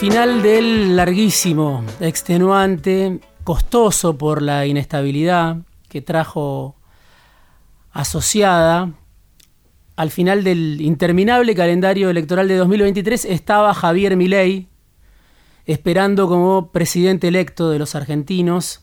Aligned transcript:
Final 0.00 0.40
del 0.40 0.96
larguísimo, 0.96 1.84
extenuante, 2.00 3.20
costoso 3.44 4.16
por 4.16 4.40
la 4.40 4.64
inestabilidad 4.64 5.58
que 5.90 6.00
trajo 6.00 6.74
asociada, 7.92 8.94
al 9.96 10.10
final 10.10 10.42
del 10.42 10.80
interminable 10.80 11.54
calendario 11.54 12.08
electoral 12.08 12.48
de 12.48 12.56
2023 12.56 13.26
estaba 13.26 13.74
Javier 13.74 14.16
Milei 14.16 14.68
esperando 15.66 16.28
como 16.28 16.72
presidente 16.72 17.28
electo 17.28 17.68
de 17.68 17.78
los 17.78 17.94
argentinos. 17.94 18.80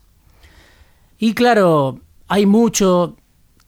Y 1.18 1.34
claro, 1.34 2.00
hay 2.28 2.46
mucho 2.46 3.18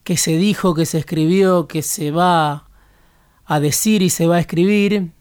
que 0.03 0.17
se 0.17 0.37
dijo, 0.37 0.75
que 0.75 0.85
se 0.85 0.99
escribió, 0.99 1.67
que 1.67 1.81
se 1.81 2.11
va 2.11 2.67
a 3.43 3.59
decir 3.59 4.03
y 4.03 4.11
se 4.11 4.27
va 4.27 4.35
a 4.35 4.39
escribir, 4.39 5.13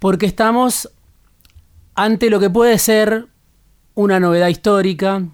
porque 0.00 0.26
estamos 0.26 0.90
ante 1.94 2.30
lo 2.30 2.40
que 2.40 2.50
puede 2.50 2.78
ser 2.78 3.28
una 3.94 4.18
novedad 4.20 4.48
histórica 4.48 5.26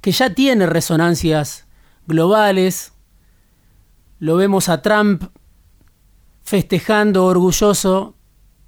que 0.00 0.12
ya 0.12 0.34
tiene 0.34 0.66
resonancias 0.66 1.66
globales. 2.06 2.92
Lo 4.18 4.36
vemos 4.36 4.68
a 4.68 4.82
Trump 4.82 5.24
festejando 6.42 7.24
orgulloso 7.24 8.14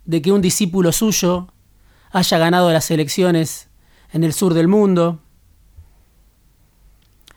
de 0.04 0.22
que 0.22 0.32
un 0.32 0.42
discípulo 0.42 0.92
suyo 0.92 1.48
haya 2.10 2.38
ganado 2.38 2.72
las 2.72 2.90
elecciones 2.90 3.68
en 4.12 4.24
el 4.24 4.32
sur 4.32 4.54
del 4.54 4.68
mundo. 4.68 5.20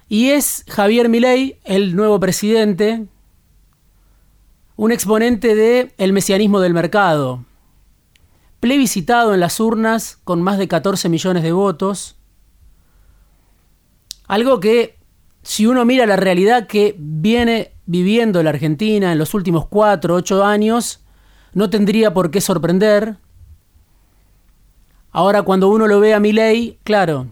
Y 0.08 0.30
es 0.30 0.64
Javier 0.70 1.10
Milei, 1.10 1.60
el 1.64 1.96
nuevo 1.96 2.20
presidente, 2.20 3.08
un 4.76 4.92
exponente 4.92 5.56
del 5.56 5.94
el 5.98 6.14
mesianismo 6.14 6.60
del 6.60 6.74
mercado, 6.74 7.47
plebiscitado 8.60 9.34
en 9.34 9.40
las 9.40 9.60
urnas 9.60 10.20
con 10.24 10.42
más 10.42 10.58
de 10.58 10.68
14 10.68 11.10
millones 11.10 11.44
de 11.44 11.52
votos. 11.52 12.16
Algo 14.28 14.60
que, 14.60 14.98
si 15.44 15.66
uno 15.66 15.86
mira 15.86 16.06
la 16.06 16.16
realidad 16.16 16.68
que 16.68 16.96
viene 16.98 17.72
viviendo 17.86 18.44
la 18.44 18.50
Argentina 18.50 19.12
en 19.12 19.18
los 19.18 19.34
últimos 19.34 19.68
4 19.68 20.14
o 20.14 20.18
8 20.18 20.44
años, 20.44 21.02
no 21.54 21.70
tendría 21.70 22.14
por 22.14 22.32
qué 22.32 22.42
sorprender. 22.42 23.18
Ahora 25.12 25.44
cuando 25.44 25.70
uno 25.70 25.88
lo 25.88 26.00
ve 26.00 26.14
a 26.14 26.20
ley, 26.20 26.80
claro, 26.84 27.28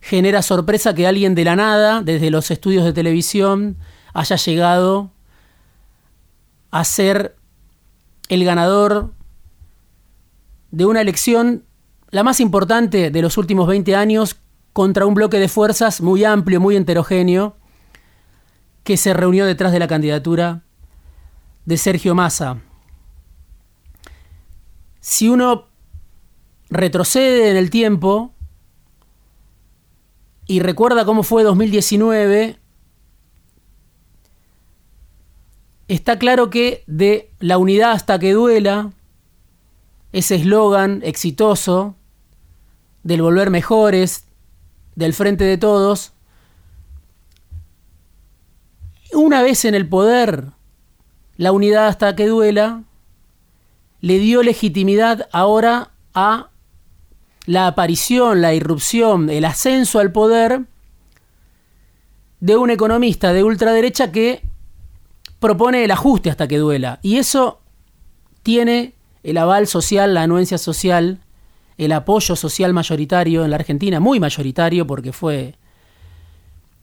genera 0.00 0.42
sorpresa 0.42 0.94
que 0.94 1.06
alguien 1.06 1.34
de 1.34 1.44
la 1.44 1.56
nada, 1.56 2.02
desde 2.02 2.30
los 2.30 2.50
estudios 2.50 2.84
de 2.84 2.92
televisión, 2.92 3.76
haya 4.14 4.36
llegado 4.36 5.10
a 6.70 6.84
ser 6.84 7.36
el 8.28 8.44
ganador 8.44 9.12
de 10.76 10.84
una 10.84 11.00
elección, 11.00 11.64
la 12.10 12.22
más 12.22 12.38
importante 12.38 13.10
de 13.10 13.22
los 13.22 13.38
últimos 13.38 13.66
20 13.66 13.96
años, 13.96 14.36
contra 14.74 15.06
un 15.06 15.14
bloque 15.14 15.38
de 15.38 15.48
fuerzas 15.48 16.02
muy 16.02 16.22
amplio, 16.22 16.60
muy 16.60 16.76
heterogéneo, 16.76 17.56
que 18.84 18.98
se 18.98 19.14
reunió 19.14 19.46
detrás 19.46 19.72
de 19.72 19.78
la 19.78 19.88
candidatura 19.88 20.64
de 21.64 21.78
Sergio 21.78 22.14
Massa. 22.14 22.60
Si 25.00 25.30
uno 25.30 25.68
retrocede 26.68 27.50
en 27.50 27.56
el 27.56 27.70
tiempo 27.70 28.34
y 30.46 30.60
recuerda 30.60 31.06
cómo 31.06 31.22
fue 31.22 31.42
2019, 31.42 32.58
está 35.88 36.18
claro 36.18 36.50
que 36.50 36.84
de 36.86 37.30
la 37.38 37.56
unidad 37.56 37.92
hasta 37.92 38.18
que 38.18 38.34
duela, 38.34 38.92
ese 40.16 40.36
eslogan 40.36 41.02
exitoso 41.04 41.94
del 43.02 43.20
volver 43.20 43.50
mejores, 43.50 44.24
del 44.94 45.12
frente 45.12 45.44
de 45.44 45.58
todos, 45.58 46.14
una 49.12 49.42
vez 49.42 49.66
en 49.66 49.74
el 49.74 49.86
poder, 49.86 50.52
la 51.36 51.52
unidad 51.52 51.88
hasta 51.88 52.16
que 52.16 52.28
duela, 52.28 52.82
le 54.00 54.18
dio 54.18 54.42
legitimidad 54.42 55.28
ahora 55.32 55.90
a 56.14 56.48
la 57.44 57.66
aparición, 57.66 58.40
la 58.40 58.54
irrupción, 58.54 59.28
el 59.28 59.44
ascenso 59.44 59.98
al 59.98 60.12
poder 60.12 60.62
de 62.40 62.56
un 62.56 62.70
economista 62.70 63.34
de 63.34 63.44
ultraderecha 63.44 64.12
que 64.12 64.40
propone 65.40 65.84
el 65.84 65.90
ajuste 65.90 66.30
hasta 66.30 66.48
que 66.48 66.56
duela. 66.56 67.00
Y 67.02 67.18
eso 67.18 67.60
tiene 68.42 68.95
el 69.26 69.38
aval 69.38 69.66
social, 69.66 70.14
la 70.14 70.22
anuencia 70.22 70.56
social, 70.56 71.18
el 71.78 71.90
apoyo 71.90 72.36
social 72.36 72.72
mayoritario 72.72 73.44
en 73.44 73.50
la 73.50 73.56
Argentina, 73.56 73.98
muy 73.98 74.20
mayoritario 74.20 74.86
porque 74.86 75.12
fue 75.12 75.56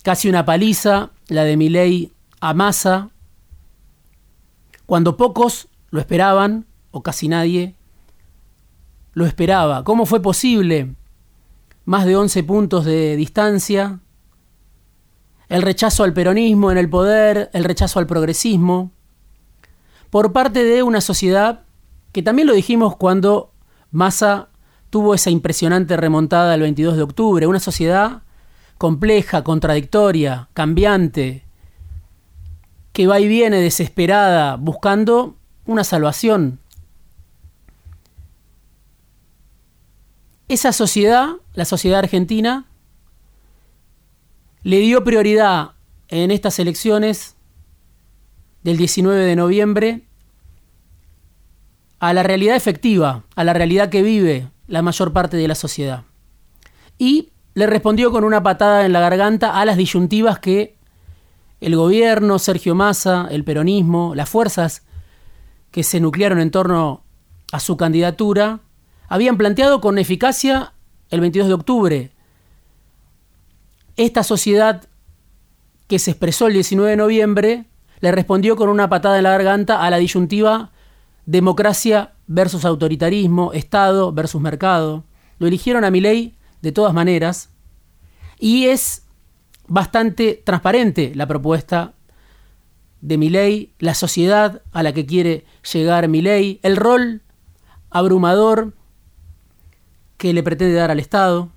casi 0.03 0.27
una 0.27 0.43
paliza 0.43 1.11
la 1.29 1.45
de 1.45 1.55
Milei 1.55 2.11
a 2.41 2.53
Massa, 2.53 3.11
cuando 4.85 5.15
pocos 5.15 5.69
lo 5.89 6.01
esperaban, 6.01 6.65
o 6.91 7.01
casi 7.01 7.29
nadie 7.29 7.75
lo 9.13 9.25
esperaba. 9.25 9.85
¿Cómo 9.85 10.05
fue 10.05 10.21
posible? 10.21 10.95
Más 11.85 12.05
de 12.05 12.17
11 12.17 12.43
puntos 12.43 12.83
de 12.83 13.15
distancia, 13.15 14.01
el 15.47 15.61
rechazo 15.61 16.03
al 16.03 16.11
peronismo 16.11 16.71
en 16.71 16.77
el 16.77 16.89
poder, 16.89 17.49
el 17.53 17.63
rechazo 17.63 17.99
al 17.99 18.05
progresismo, 18.05 18.91
por 20.09 20.33
parte 20.33 20.65
de 20.65 20.83
una 20.83 20.99
sociedad 20.99 21.63
que 22.13 22.21
también 22.21 22.47
lo 22.47 22.53
dijimos 22.53 22.95
cuando 22.95 23.51
Massa 23.91 24.47
tuvo 24.89 25.15
esa 25.15 25.31
impresionante 25.31 25.97
remontada 25.97 26.53
el 26.55 26.61
22 26.61 26.95
de 26.95 27.01
octubre, 27.01 27.47
una 27.47 27.59
sociedad 27.59 28.21
compleja, 28.77 29.43
contradictoria, 29.43 30.47
cambiante, 30.53 31.43
que 32.93 33.07
va 33.07 33.19
y 33.19 33.27
viene 33.27 33.59
desesperada, 33.59 34.55
buscando 34.57 35.35
una 35.65 35.83
salvación. 35.83 36.59
Esa 40.47 40.71
sociedad, 40.71 41.29
la 41.55 41.65
sociedad 41.65 41.99
argentina, 41.99 42.67
le 44.61 44.77
dio 44.77 45.03
prioridad 45.03 45.71
en 46.09 46.29
estas 46.29 46.59
elecciones 46.59 47.35
del 48.61 48.77
19 48.77 49.25
de 49.25 49.35
noviembre 49.35 50.03
a 52.03 52.13
la 52.13 52.21
realidad 52.21 52.57
efectiva, 52.57 53.23
a 53.33 53.45
la 53.45 53.53
realidad 53.53 53.87
que 53.87 54.01
vive 54.01 54.49
la 54.67 54.81
mayor 54.81 55.13
parte 55.13 55.37
de 55.37 55.47
la 55.47 55.55
sociedad. 55.55 56.03
Y 56.97 57.29
le 57.53 57.65
respondió 57.65 58.11
con 58.11 58.25
una 58.25 58.43
patada 58.43 58.85
en 58.85 58.91
la 58.91 58.99
garganta 58.99 59.57
a 59.57 59.63
las 59.63 59.77
disyuntivas 59.77 60.37
que 60.39 60.75
el 61.61 61.77
gobierno, 61.77 62.39
Sergio 62.39 62.75
Massa, 62.75 63.29
el 63.31 63.45
peronismo, 63.45 64.15
las 64.15 64.27
fuerzas 64.27 64.83
que 65.71 65.83
se 65.83 66.01
nuclearon 66.01 66.41
en 66.41 66.51
torno 66.51 67.05
a 67.53 67.61
su 67.61 67.77
candidatura, 67.77 68.59
habían 69.07 69.37
planteado 69.37 69.79
con 69.79 69.97
eficacia 69.97 70.73
el 71.09 71.21
22 71.21 71.47
de 71.47 71.53
octubre. 71.53 72.11
Esta 73.95 74.23
sociedad 74.23 74.89
que 75.87 75.99
se 75.99 76.11
expresó 76.11 76.47
el 76.47 76.53
19 76.55 76.91
de 76.91 76.97
noviembre 76.97 77.65
le 78.01 78.11
respondió 78.11 78.57
con 78.57 78.67
una 78.67 78.89
patada 78.89 79.15
en 79.15 79.23
la 79.23 79.31
garganta 79.31 79.81
a 79.81 79.89
la 79.89 79.99
disyuntiva 79.99 80.72
democracia 81.25 82.13
versus 82.27 82.65
autoritarismo, 82.65 83.53
Estado 83.53 84.11
versus 84.11 84.41
mercado. 84.41 85.03
Lo 85.39 85.47
eligieron 85.47 85.83
a 85.83 85.89
ley 85.89 86.35
de 86.61 86.71
todas 86.71 86.93
maneras 86.93 87.49
y 88.39 88.65
es 88.65 89.05
bastante 89.67 90.41
transparente 90.45 91.13
la 91.15 91.27
propuesta 91.27 91.93
de 93.01 93.17
ley, 93.17 93.73
la 93.79 93.95
sociedad 93.95 94.61
a 94.71 94.83
la 94.83 94.93
que 94.93 95.05
quiere 95.05 95.45
llegar 95.71 96.09
ley, 96.09 96.59
el 96.63 96.77
rol 96.77 97.21
abrumador 97.89 98.73
que 100.17 100.33
le 100.33 100.41
pretende 100.41 100.75
dar 100.75 100.89
al 100.89 100.99
Estado. 100.99 101.49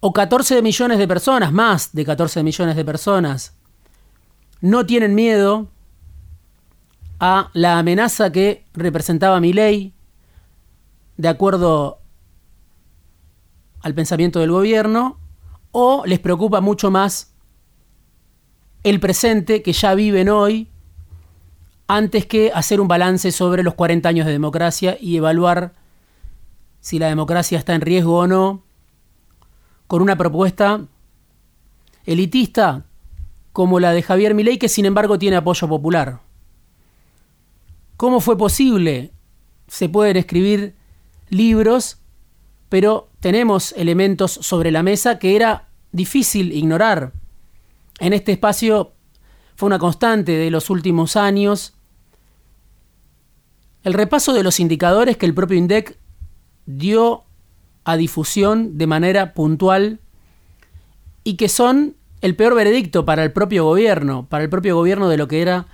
O 0.00 0.12
14 0.12 0.62
millones 0.62 0.98
de 0.98 1.08
personas, 1.08 1.52
más 1.52 1.92
de 1.92 2.04
14 2.04 2.42
millones 2.42 2.76
de 2.76 2.84
personas, 2.84 3.56
no 4.60 4.84
tienen 4.86 5.14
miedo 5.14 5.68
a 7.20 7.50
la 7.52 7.78
amenaza 7.78 8.30
que 8.30 8.64
representaba 8.74 9.40
mi 9.40 9.52
ley, 9.52 9.94
de 11.16 11.28
acuerdo 11.28 12.00
al 13.80 13.94
pensamiento 13.94 14.40
del 14.40 14.52
gobierno, 14.52 15.18
o 15.72 16.04
les 16.06 16.18
preocupa 16.18 16.60
mucho 16.60 16.90
más 16.90 17.34
el 18.84 19.00
presente 19.00 19.62
que 19.62 19.72
ya 19.72 19.94
viven 19.94 20.28
hoy, 20.28 20.68
antes 21.88 22.26
que 22.26 22.52
hacer 22.54 22.80
un 22.80 22.88
balance 22.88 23.32
sobre 23.32 23.62
los 23.62 23.74
40 23.74 24.08
años 24.08 24.26
de 24.26 24.32
democracia 24.32 24.96
y 25.00 25.16
evaluar 25.16 25.72
si 26.80 26.98
la 26.98 27.08
democracia 27.08 27.58
está 27.58 27.74
en 27.74 27.80
riesgo 27.80 28.18
o 28.18 28.26
no, 28.26 28.62
con 29.86 30.02
una 30.02 30.16
propuesta 30.16 30.84
elitista 32.04 32.84
como 33.52 33.80
la 33.80 33.92
de 33.92 34.02
Javier 34.02 34.34
Milei, 34.34 34.58
que 34.58 34.68
sin 34.68 34.84
embargo 34.84 35.18
tiene 35.18 35.36
apoyo 35.36 35.66
popular. 35.66 36.27
¿Cómo 37.98 38.20
fue 38.20 38.38
posible? 38.38 39.10
Se 39.66 39.88
pueden 39.88 40.16
escribir 40.16 40.76
libros, 41.30 41.98
pero 42.68 43.08
tenemos 43.18 43.72
elementos 43.72 44.30
sobre 44.30 44.70
la 44.70 44.84
mesa 44.84 45.18
que 45.18 45.34
era 45.34 45.66
difícil 45.90 46.52
ignorar. 46.52 47.12
En 47.98 48.12
este 48.12 48.30
espacio 48.30 48.92
fue 49.56 49.66
una 49.66 49.80
constante 49.80 50.30
de 50.30 50.48
los 50.52 50.70
últimos 50.70 51.16
años 51.16 51.74
el 53.82 53.94
repaso 53.94 54.32
de 54.32 54.44
los 54.44 54.60
indicadores 54.60 55.16
que 55.16 55.26
el 55.26 55.34
propio 55.34 55.58
INDEC 55.58 55.98
dio 56.66 57.24
a 57.82 57.96
difusión 57.96 58.78
de 58.78 58.86
manera 58.86 59.34
puntual 59.34 59.98
y 61.24 61.34
que 61.34 61.48
son 61.48 61.96
el 62.20 62.36
peor 62.36 62.54
veredicto 62.54 63.04
para 63.04 63.24
el 63.24 63.32
propio 63.32 63.64
gobierno, 63.64 64.28
para 64.28 64.44
el 64.44 64.50
propio 64.50 64.76
gobierno 64.76 65.08
de 65.08 65.16
lo 65.16 65.26
que 65.26 65.42
era 65.42 65.66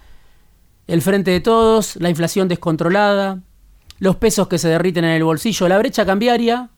el 0.86 1.02
frente 1.02 1.30
de 1.30 1.40
todos, 1.40 1.96
la 1.96 2.10
inflación 2.10 2.48
descontrolada, 2.48 3.40
los 3.98 4.16
pesos 4.16 4.48
que 4.48 4.58
se 4.58 4.68
derriten 4.68 5.04
en 5.04 5.12
el 5.12 5.24
bolsillo, 5.24 5.68
la 5.68 5.78
brecha 5.78 6.04
cambiaria 6.04 6.70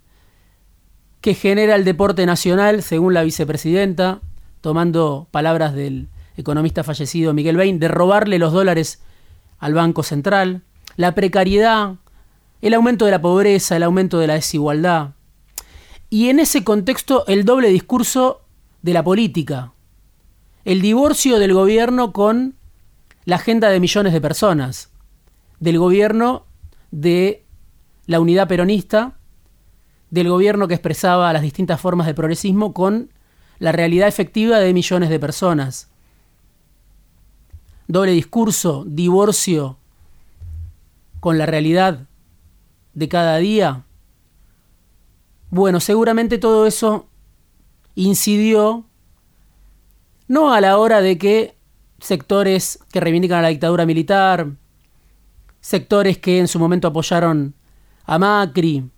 que 1.20 1.34
genera 1.34 1.74
el 1.74 1.84
deporte 1.84 2.24
nacional, 2.24 2.82
según 2.82 3.14
la 3.14 3.24
vicepresidenta, 3.24 4.20
tomando 4.60 5.26
palabras 5.32 5.74
del 5.74 6.08
economista 6.36 6.84
fallecido 6.84 7.34
Miguel 7.34 7.56
Bain, 7.56 7.80
de 7.80 7.88
robarle 7.88 8.38
los 8.38 8.52
dólares 8.52 9.02
al 9.58 9.74
Banco 9.74 10.02
Central, 10.02 10.62
la 10.96 11.14
precariedad, 11.14 11.94
el 12.62 12.74
aumento 12.74 13.06
de 13.06 13.10
la 13.10 13.20
pobreza, 13.20 13.76
el 13.76 13.82
aumento 13.82 14.18
de 14.18 14.26
la 14.28 14.34
desigualdad. 14.34 15.14
Y 16.10 16.28
en 16.28 16.38
ese 16.38 16.62
contexto 16.62 17.26
el 17.26 17.44
doble 17.44 17.68
discurso 17.68 18.42
de 18.82 18.92
la 18.92 19.02
política, 19.02 19.72
el 20.64 20.80
divorcio 20.80 21.38
del 21.38 21.54
gobierno 21.54 22.12
con 22.12 22.54
la 23.26 23.36
agenda 23.36 23.68
de 23.68 23.80
millones 23.80 24.12
de 24.12 24.20
personas, 24.20 24.90
del 25.60 25.78
gobierno 25.78 26.46
de 26.92 27.44
la 28.06 28.20
unidad 28.20 28.48
peronista, 28.48 29.18
del 30.10 30.28
gobierno 30.28 30.68
que 30.68 30.74
expresaba 30.74 31.32
las 31.32 31.42
distintas 31.42 31.80
formas 31.80 32.06
de 32.06 32.14
progresismo 32.14 32.72
con 32.72 33.12
la 33.58 33.72
realidad 33.72 34.06
efectiva 34.06 34.60
de 34.60 34.72
millones 34.72 35.10
de 35.10 35.18
personas. 35.18 35.90
Doble 37.88 38.12
discurso, 38.12 38.84
divorcio 38.86 39.76
con 41.18 41.36
la 41.36 41.46
realidad 41.46 42.06
de 42.94 43.08
cada 43.08 43.38
día. 43.38 43.84
Bueno, 45.50 45.80
seguramente 45.80 46.38
todo 46.38 46.66
eso 46.66 47.08
incidió 47.96 48.86
no 50.28 50.52
a 50.52 50.60
la 50.60 50.78
hora 50.78 51.00
de 51.00 51.18
que 51.18 51.55
sectores 52.00 52.78
que 52.92 53.00
reivindican 53.00 53.38
a 53.38 53.42
la 53.42 53.48
dictadura 53.48 53.86
militar, 53.86 54.48
sectores 55.60 56.18
que 56.18 56.38
en 56.38 56.48
su 56.48 56.58
momento 56.58 56.88
apoyaron 56.88 57.54
a 58.04 58.18
Macri, 58.18 58.88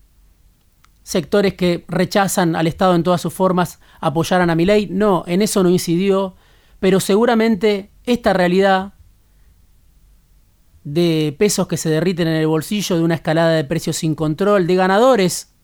sectores 1.02 1.54
que 1.54 1.86
rechazan 1.88 2.54
al 2.54 2.66
Estado 2.66 2.94
en 2.94 3.02
todas 3.02 3.22
sus 3.22 3.32
formas 3.32 3.80
apoyaran 4.00 4.50
a 4.50 4.54
ley. 4.54 4.88
No, 4.90 5.24
en 5.26 5.40
eso 5.40 5.62
no 5.62 5.70
incidió, 5.70 6.34
pero 6.80 7.00
seguramente 7.00 7.90
esta 8.04 8.34
realidad 8.34 8.92
de 10.84 11.34
pesos 11.38 11.66
que 11.66 11.76
se 11.76 11.88
derriten 11.88 12.28
en 12.28 12.34
el 12.34 12.46
bolsillo, 12.46 12.96
de 12.96 13.02
una 13.02 13.14
escalada 13.14 13.52
de 13.52 13.64
precios 13.64 13.96
sin 13.96 14.14
control, 14.14 14.66
de 14.66 14.74
ganadores 14.74 15.54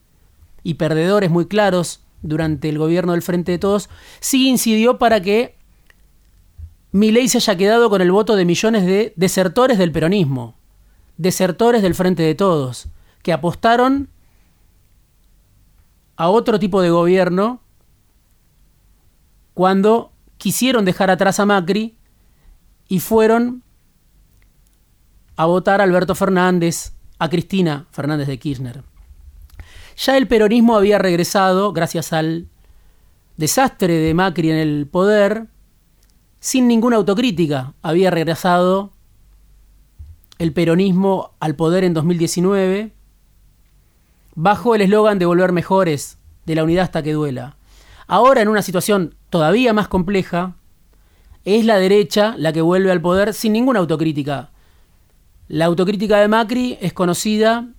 y 0.63 0.75
perdedores 0.75 1.29
muy 1.29 1.45
claros 1.45 2.01
durante 2.23 2.69
el 2.69 2.79
gobierno 2.79 3.11
del 3.11 3.21
Frente 3.21 3.51
de 3.51 3.59
Todos, 3.59 3.89
sí 4.19 4.49
incidió 4.49 4.97
para 4.97 5.21
que 5.21 5.57
ley 6.95 7.27
se 7.27 7.37
haya 7.37 7.57
quedado 7.57 7.89
con 7.89 8.01
el 8.01 8.11
voto 8.11 8.35
de 8.35 8.45
millones 8.45 8.85
de 8.85 9.13
desertores 9.15 9.77
del 9.77 9.91
peronismo, 9.91 10.55
desertores 11.17 11.81
del 11.81 11.95
Frente 11.95 12.23
de 12.23 12.35
Todos, 12.35 12.87
que 13.21 13.33
apostaron 13.33 14.09
a 16.15 16.29
otro 16.29 16.59
tipo 16.59 16.81
de 16.81 16.89
gobierno 16.89 17.61
cuando 19.53 20.11
quisieron 20.37 20.85
dejar 20.85 21.09
atrás 21.09 21.39
a 21.39 21.45
Macri 21.45 21.97
y 22.87 22.99
fueron 22.99 23.63
a 25.35 25.45
votar 25.45 25.81
a 25.81 25.83
Alberto 25.83 26.15
Fernández, 26.15 26.93
a 27.19 27.29
Cristina 27.29 27.87
Fernández 27.91 28.27
de 28.27 28.39
Kirchner. 28.39 28.83
Ya 29.97 30.17
el 30.17 30.27
peronismo 30.27 30.77
había 30.77 30.97
regresado, 30.97 31.73
gracias 31.73 32.13
al 32.13 32.47
desastre 33.37 33.93
de 33.93 34.13
Macri 34.13 34.51
en 34.51 34.57
el 34.57 34.87
poder, 34.87 35.47
sin 36.45 36.67
ninguna 36.67 36.97
autocrítica. 36.97 37.73
Había 37.81 38.11
regresado 38.11 38.91
el 40.37 40.53
peronismo 40.53 41.31
al 41.39 41.55
poder 41.55 41.83
en 41.83 41.95
2019 41.95 42.93
bajo 44.35 44.75
el 44.75 44.81
eslogan 44.81 45.17
de 45.17 45.25
volver 45.25 45.51
mejores, 45.53 46.19
de 46.45 46.53
la 46.53 46.63
unidad 46.63 46.83
hasta 46.83 47.01
que 47.01 47.13
duela. 47.13 47.57
Ahora, 48.05 48.43
en 48.43 48.49
una 48.49 48.61
situación 48.61 49.15
todavía 49.31 49.73
más 49.73 49.87
compleja, 49.87 50.53
es 51.45 51.65
la 51.65 51.79
derecha 51.79 52.35
la 52.37 52.53
que 52.53 52.61
vuelve 52.61 52.91
al 52.91 53.01
poder 53.01 53.33
sin 53.33 53.53
ninguna 53.53 53.79
autocrítica. 53.79 54.51
La 55.47 55.65
autocrítica 55.65 56.19
de 56.19 56.27
Macri 56.27 56.77
es 56.79 56.93
conocida 56.93 57.69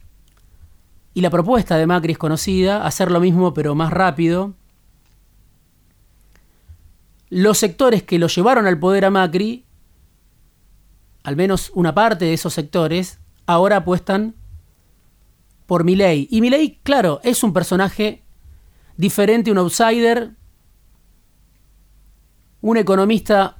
y 1.14 1.20
la 1.20 1.30
propuesta 1.30 1.76
de 1.76 1.86
Macri 1.86 2.14
es 2.14 2.18
conocida, 2.18 2.84
hacer 2.84 3.12
lo 3.12 3.20
mismo 3.20 3.54
pero 3.54 3.76
más 3.76 3.92
rápido. 3.92 4.54
Los 7.28 7.58
sectores 7.58 8.02
que 8.02 8.18
lo 8.18 8.28
llevaron 8.28 8.66
al 8.66 8.78
poder 8.78 9.04
a 9.04 9.10
Macri, 9.10 9.64
al 11.24 11.36
menos 11.36 11.72
una 11.74 11.94
parte 11.94 12.24
de 12.24 12.34
esos 12.34 12.54
sectores, 12.54 13.18
ahora 13.46 13.78
apuestan 13.78 14.34
por 15.66 15.84
Milei. 15.84 16.28
Y 16.30 16.40
Milei, 16.40 16.78
claro, 16.82 17.20
es 17.24 17.42
un 17.42 17.52
personaje 17.52 18.22
diferente, 18.96 19.50
un 19.50 19.58
outsider, 19.58 20.30
un 22.60 22.76
economista 22.76 23.58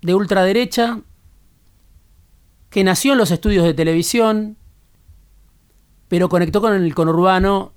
de 0.00 0.14
ultraderecha 0.14 1.00
que 2.70 2.84
nació 2.84 3.12
en 3.12 3.18
los 3.18 3.30
estudios 3.30 3.64
de 3.64 3.74
televisión, 3.74 4.56
pero 6.08 6.28
conectó 6.28 6.60
con 6.60 6.74
el 6.74 6.94
conurbano, 6.94 7.72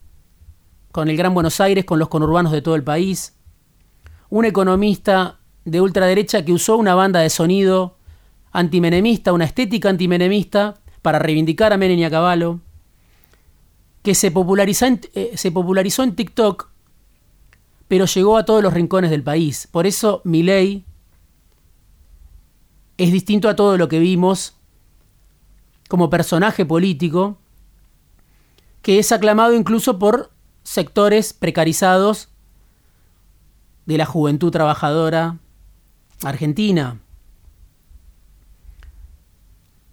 con 0.91 1.09
el 1.09 1.17
Gran 1.17 1.33
Buenos 1.33 1.59
Aires, 1.59 1.85
con 1.85 1.99
los 1.99 2.09
conurbanos 2.09 2.51
de 2.51 2.61
todo 2.61 2.75
el 2.75 2.83
país. 2.83 3.33
Un 4.31 4.45
economista 4.45 5.37
de 5.63 5.79
ultraderecha 5.79 6.43
que 6.43 6.53
usó 6.53 6.77
una 6.77 6.95
banda 6.95 7.19
de 7.19 7.29
sonido 7.29 7.97
antimenemista, 8.51 9.31
una 9.31 9.45
estética 9.45 9.89
antimenemista, 9.89 10.79
para 11.03 11.19
reivindicar 11.19 11.71
a 11.71 11.77
Menem 11.77 11.99
y 11.99 12.03
a 12.05 12.09
Caballo 12.09 12.59
que 14.03 14.15
se 14.15 14.31
popularizó, 14.31 14.85
en, 14.85 15.01
eh, 15.13 15.33
se 15.35 15.51
popularizó 15.51 16.03
en 16.03 16.15
TikTok, 16.15 16.69
pero 17.87 18.05
llegó 18.05 18.37
a 18.37 18.45
todos 18.45 18.63
los 18.63 18.73
rincones 18.73 19.11
del 19.11 19.23
país. 19.23 19.67
Por 19.71 19.85
eso 19.85 20.21
Milei 20.23 20.85
es 22.97 23.11
distinto 23.11 23.49
a 23.49 23.55
todo 23.55 23.77
lo 23.77 23.87
que 23.87 23.99
vimos 23.99 24.55
como 25.87 26.09
personaje 26.09 26.65
político, 26.65 27.37
que 28.81 28.97
es 28.97 29.11
aclamado 29.11 29.53
incluso 29.53 29.99
por 29.99 30.31
sectores 30.63 31.33
precarizados 31.33 32.29
de 33.85 33.97
la 33.97 34.05
juventud 34.05 34.51
trabajadora 34.51 35.37
argentina. 36.23 36.99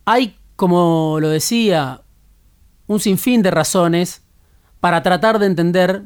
Hay, 0.04 0.38
como 0.56 1.18
lo 1.20 1.28
decía, 1.28 2.02
un 2.86 3.00
sinfín 3.00 3.42
de 3.42 3.50
razones 3.50 4.22
para 4.80 5.02
tratar 5.02 5.38
de 5.38 5.46
entender 5.46 6.04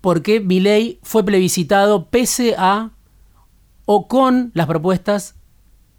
por 0.00 0.22
qué 0.22 0.40
Milley 0.40 0.98
fue 1.02 1.24
plebiscitado 1.24 2.06
pese 2.10 2.56
a 2.58 2.90
o 3.84 4.08
con 4.08 4.50
las 4.54 4.66
propuestas 4.66 5.36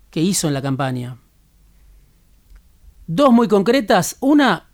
que 0.10 0.22
hizo 0.22 0.48
en 0.48 0.54
la 0.54 0.62
campaña. 0.62 1.18
Dos 3.08 3.32
muy 3.32 3.48
concretas. 3.48 4.18
Una, 4.20 4.70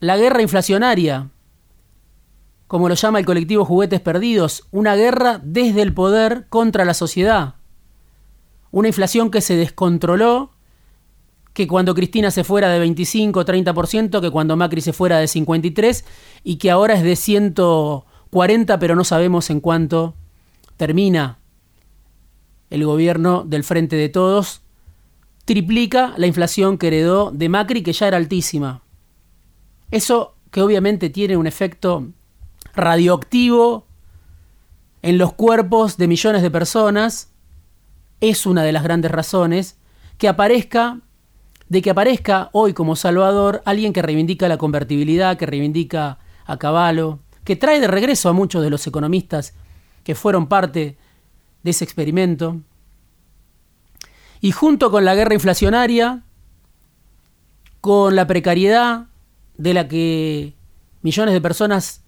la 0.00 0.16
guerra 0.16 0.42
inflacionaria, 0.42 1.30
como 2.72 2.88
lo 2.88 2.94
llama 2.94 3.18
el 3.18 3.26
colectivo 3.26 3.66
Juguetes 3.66 4.00
Perdidos, 4.00 4.66
una 4.70 4.96
guerra 4.96 5.42
desde 5.44 5.82
el 5.82 5.92
poder 5.92 6.46
contra 6.48 6.86
la 6.86 6.94
sociedad. 6.94 7.56
Una 8.70 8.88
inflación 8.88 9.30
que 9.30 9.42
se 9.42 9.56
descontroló, 9.56 10.52
que 11.52 11.66
cuando 11.66 11.94
Cristina 11.94 12.30
se 12.30 12.44
fuera 12.44 12.70
de 12.70 12.78
25 12.78 13.44
30%, 13.44 14.22
que 14.22 14.30
cuando 14.30 14.56
Macri 14.56 14.80
se 14.80 14.94
fuera 14.94 15.18
de 15.18 15.28
53 15.28 16.06
y 16.44 16.56
que 16.56 16.70
ahora 16.70 16.94
es 16.94 17.02
de 17.02 17.14
140, 17.14 18.78
pero 18.78 18.96
no 18.96 19.04
sabemos 19.04 19.50
en 19.50 19.60
cuánto 19.60 20.14
termina 20.78 21.40
el 22.70 22.86
gobierno 22.86 23.44
del 23.46 23.64
Frente 23.64 23.96
de 23.96 24.08
Todos, 24.08 24.62
triplica 25.44 26.14
la 26.16 26.26
inflación 26.26 26.78
que 26.78 26.86
heredó 26.86 27.32
de 27.32 27.50
Macri, 27.50 27.82
que 27.82 27.92
ya 27.92 28.08
era 28.08 28.16
altísima. 28.16 28.80
Eso 29.90 30.36
que 30.50 30.62
obviamente 30.62 31.10
tiene 31.10 31.36
un 31.36 31.46
efecto 31.46 32.08
radioactivo 32.74 33.86
en 35.02 35.18
los 35.18 35.32
cuerpos 35.32 35.96
de 35.96 36.08
millones 36.08 36.42
de 36.42 36.50
personas, 36.50 37.32
es 38.20 38.46
una 38.46 38.62
de 38.62 38.72
las 38.72 38.84
grandes 38.84 39.10
razones 39.10 39.78
que 40.16 40.28
aparezca 40.28 41.00
de 41.68 41.80
que 41.80 41.88
aparezca 41.88 42.50
hoy 42.52 42.74
como 42.74 42.96
Salvador 42.96 43.62
alguien 43.64 43.94
que 43.94 44.02
reivindica 44.02 44.46
la 44.46 44.58
convertibilidad, 44.58 45.38
que 45.38 45.46
reivindica 45.46 46.18
a 46.44 46.58
caballo, 46.58 47.20
que 47.44 47.56
trae 47.56 47.80
de 47.80 47.86
regreso 47.86 48.28
a 48.28 48.34
muchos 48.34 48.62
de 48.62 48.68
los 48.68 48.86
economistas 48.86 49.54
que 50.04 50.14
fueron 50.14 50.48
parte 50.48 50.98
de 51.62 51.70
ese 51.70 51.84
experimento. 51.84 52.60
Y 54.42 54.52
junto 54.52 54.90
con 54.90 55.06
la 55.06 55.14
guerra 55.14 55.32
inflacionaria, 55.32 56.24
con 57.80 58.16
la 58.16 58.26
precariedad 58.26 59.06
de 59.56 59.72
la 59.72 59.88
que 59.88 60.54
millones 61.00 61.32
de 61.32 61.40
personas 61.40 62.01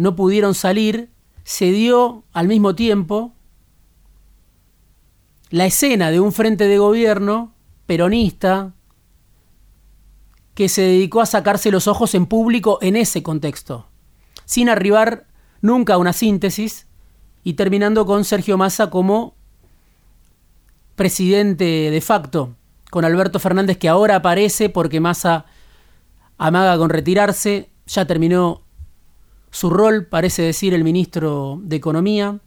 no 0.00 0.16
pudieron 0.16 0.54
salir, 0.54 1.10
se 1.44 1.72
dio 1.72 2.24
al 2.32 2.48
mismo 2.48 2.74
tiempo 2.74 3.34
la 5.50 5.66
escena 5.66 6.10
de 6.10 6.20
un 6.20 6.32
frente 6.32 6.68
de 6.68 6.78
gobierno 6.78 7.52
peronista 7.84 8.72
que 10.54 10.70
se 10.70 10.80
dedicó 10.80 11.20
a 11.20 11.26
sacarse 11.26 11.70
los 11.70 11.86
ojos 11.86 12.14
en 12.14 12.24
público 12.24 12.78
en 12.80 12.96
ese 12.96 13.22
contexto, 13.22 13.90
sin 14.46 14.70
arribar 14.70 15.26
nunca 15.60 15.92
a 15.92 15.98
una 15.98 16.14
síntesis 16.14 16.86
y 17.44 17.52
terminando 17.52 18.06
con 18.06 18.24
Sergio 18.24 18.56
Massa 18.56 18.88
como 18.88 19.34
presidente 20.96 21.90
de 21.90 22.00
facto, 22.00 22.56
con 22.88 23.04
Alberto 23.04 23.38
Fernández 23.38 23.76
que 23.76 23.90
ahora 23.90 24.16
aparece 24.16 24.70
porque 24.70 24.98
Massa 24.98 25.44
amaga 26.38 26.78
con 26.78 26.88
retirarse, 26.88 27.68
ya 27.84 28.06
terminó 28.06 28.62
su 29.50 29.70
rol, 29.70 30.06
parece 30.06 30.42
decir 30.42 30.74
el 30.74 30.84
ministro 30.84 31.60
de 31.62 31.76
Economía. 31.76 32.40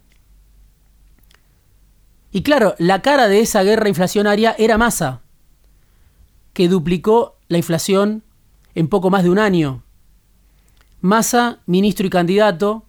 Y 2.30 2.42
claro, 2.42 2.74
la 2.78 3.02
cara 3.02 3.28
de 3.28 3.40
esa 3.40 3.62
guerra 3.62 3.88
inflacionaria 3.88 4.54
era 4.58 4.78
Massa, 4.78 5.22
que 6.52 6.68
duplicó 6.68 7.36
la 7.48 7.58
inflación 7.58 8.22
en 8.74 8.88
poco 8.88 9.10
más 9.10 9.22
de 9.22 9.30
un 9.30 9.38
año. 9.38 9.82
Massa, 11.00 11.60
ministro 11.66 12.06
y 12.06 12.10
candidato, 12.10 12.84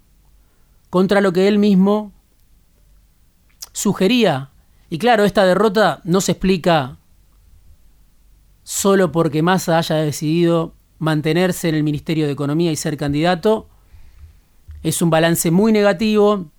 contra 0.90 1.22
lo 1.22 1.34
que 1.34 1.48
él 1.48 1.60
mismo 1.60 2.14
sugería. 3.74 4.52
Y 4.90 4.98
claro, 4.98 5.26
esta 5.26 5.46
derrota 5.46 6.02
no 6.06 6.22
se 6.22 6.32
explica 6.32 6.98
solo 8.64 9.12
porque 9.12 9.42
Massa 9.42 9.78
haya 9.78 9.96
decidido 9.98 10.74
mantenerse 10.98 11.70
en 11.70 11.76
el 11.76 11.84
Ministerio 11.84 12.26
de 12.26 12.32
Economía 12.32 12.72
y 12.72 12.76
ser 12.76 12.98
candidato. 12.98 13.70
Es 14.86 15.02
un 15.02 15.10
balance 15.10 15.50
muy 15.50 15.72
negativo. 15.72 16.52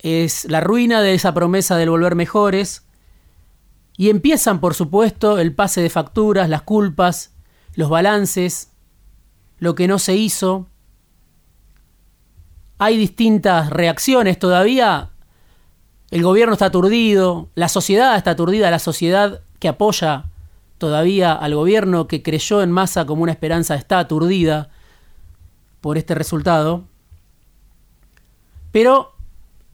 Es 0.00 0.44
la 0.46 0.60
ruina 0.60 1.00
de 1.00 1.14
esa 1.14 1.32
promesa 1.32 1.76
del 1.76 1.90
volver 1.90 2.16
mejores. 2.16 2.88
Y 3.96 4.10
empiezan, 4.10 4.58
por 4.58 4.74
supuesto, 4.74 5.38
el 5.38 5.54
pase 5.54 5.82
de 5.82 5.88
facturas, 5.88 6.48
las 6.48 6.62
culpas, 6.62 7.36
los 7.76 7.88
balances, 7.88 8.72
lo 9.60 9.76
que 9.76 9.86
no 9.86 10.00
se 10.00 10.16
hizo. 10.16 10.66
Hay 12.78 12.96
distintas 12.96 13.70
reacciones 13.70 14.40
todavía. 14.40 15.10
El 16.10 16.24
gobierno 16.24 16.54
está 16.54 16.66
aturdido, 16.66 17.48
la 17.54 17.68
sociedad 17.68 18.16
está 18.16 18.32
aturdida, 18.32 18.72
la 18.72 18.80
sociedad 18.80 19.40
que 19.60 19.68
apoya 19.68 20.24
todavía 20.78 21.32
al 21.32 21.54
gobierno, 21.54 22.08
que 22.08 22.24
creyó 22.24 22.60
en 22.60 22.72
masa 22.72 23.06
como 23.06 23.22
una 23.22 23.30
esperanza, 23.30 23.76
está 23.76 24.00
aturdida 24.00 24.70
por 25.80 25.98
este 25.98 26.14
resultado. 26.14 26.84
Pero 28.72 29.14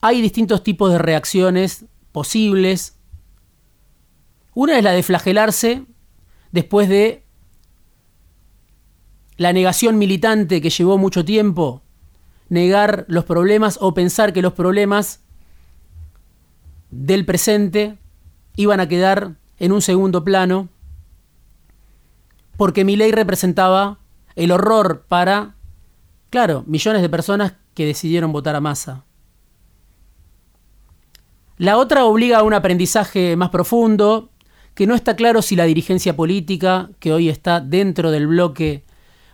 hay 0.01 0.21
distintos 0.21 0.63
tipos 0.63 0.93
de 0.93 0.99
reacciones 0.99 1.85
posibles 2.13 2.97
una 4.55 4.77
es 4.77 4.85
la 4.85 4.93
de 4.93 5.03
flagelarse 5.03 5.85
después 6.51 6.89
de 6.89 7.25
la 9.39 9.53
negación 9.53 9.99
militante 9.99 10.61
que 10.61 10.71
llevó 10.71 10.99
mucho 10.99 11.25
tiempo, 11.25 11.83
negar 12.51 13.07
los 13.09 13.25
problemas 13.25 13.79
o 13.81 13.95
pensar 13.95 14.33
que 14.33 14.43
los 14.43 14.53
problemas 14.53 15.21
del 16.91 17.25
presente 17.25 17.97
iban 18.57 18.81
a 18.81 18.89
quedar 18.89 19.37
en 19.59 19.73
un 19.73 19.81
segundo 19.81 20.23
plano, 20.23 20.69
porque 22.59 22.85
mi 22.85 22.97
ley 22.97 23.11
representaba 23.11 23.99
el 24.37 24.53
horror 24.53 25.07
para, 25.09 25.55
claro, 26.33 26.65
millones 26.67 27.03
de 27.03 27.11
personas 27.11 27.53
que 27.75 27.85
decidieron 27.85 28.33
votar 28.33 28.57
a 28.57 28.61
masa. 28.61 29.05
La 31.59 31.77
otra 31.77 32.07
obliga 32.07 32.39
a 32.39 32.43
un 32.43 32.55
aprendizaje 32.55 33.37
más 33.37 33.51
profundo, 33.51 34.31
que 34.75 34.87
no 34.87 34.95
está 34.95 35.15
claro 35.15 35.43
si 35.43 35.57
la 35.57 35.65
dirigencia 35.65 36.17
política 36.17 36.89
que 37.01 37.13
hoy 37.13 37.29
está 37.29 37.61
dentro 37.61 38.11
del 38.11 38.27
bloque 38.27 38.83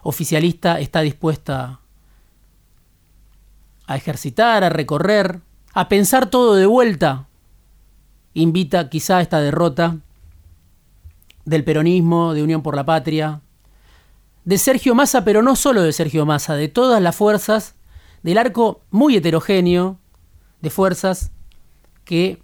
oficialista 0.03 0.81
está 0.81 1.01
dispuesta 1.03 1.81
a 3.87 3.97
ejercitar, 3.97 4.65
a 4.65 4.69
recorrer, 4.69 5.41
a 5.75 5.89
pensar 5.89 6.29
todo 6.29 6.57
de 6.57 6.67
vuelta. 6.67 7.29
Invita 8.35 8.91
quizá 8.91 9.19
a 9.19 9.23
esta 9.23 9.41
derrota 9.41 9.99
del 11.45 11.63
peronismo, 11.63 12.35
de 12.35 12.43
Unión 12.43 12.63
por 12.63 12.75
la 12.75 12.85
Patria, 12.85 13.41
de 14.49 14.57
Sergio 14.57 14.95
Massa, 14.95 15.25
pero 15.25 15.43
no 15.43 15.57
solo 15.57 15.83
de 15.83 15.93
Sergio 15.93 16.25
Massa, 16.25 16.57
de 16.57 16.69
todas 16.69 17.03
las 17.03 17.15
fuerzas 17.15 17.75
del 18.23 18.39
arco 18.39 18.81
muy 18.89 19.15
heterogéneo 19.15 20.01
de 20.63 20.71
fuerzas 20.71 21.33
que 22.07 22.43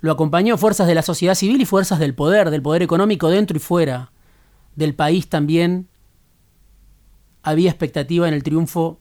lo 0.00 0.12
acompañó 0.12 0.56
fuerzas 0.56 0.86
de 0.86 0.94
la 0.94 1.02
sociedad 1.02 1.34
civil 1.34 1.60
y 1.60 1.66
fuerzas 1.66 1.98
del 1.98 2.14
poder, 2.14 2.48
del 2.48 2.62
poder 2.62 2.80
económico 2.80 3.28
dentro 3.28 3.54
y 3.54 3.60
fuera 3.60 4.12
del 4.76 4.94
país 4.94 5.28
también. 5.28 5.90
Había 7.42 7.68
expectativa 7.68 8.26
en 8.26 8.32
el 8.32 8.42
triunfo 8.42 8.98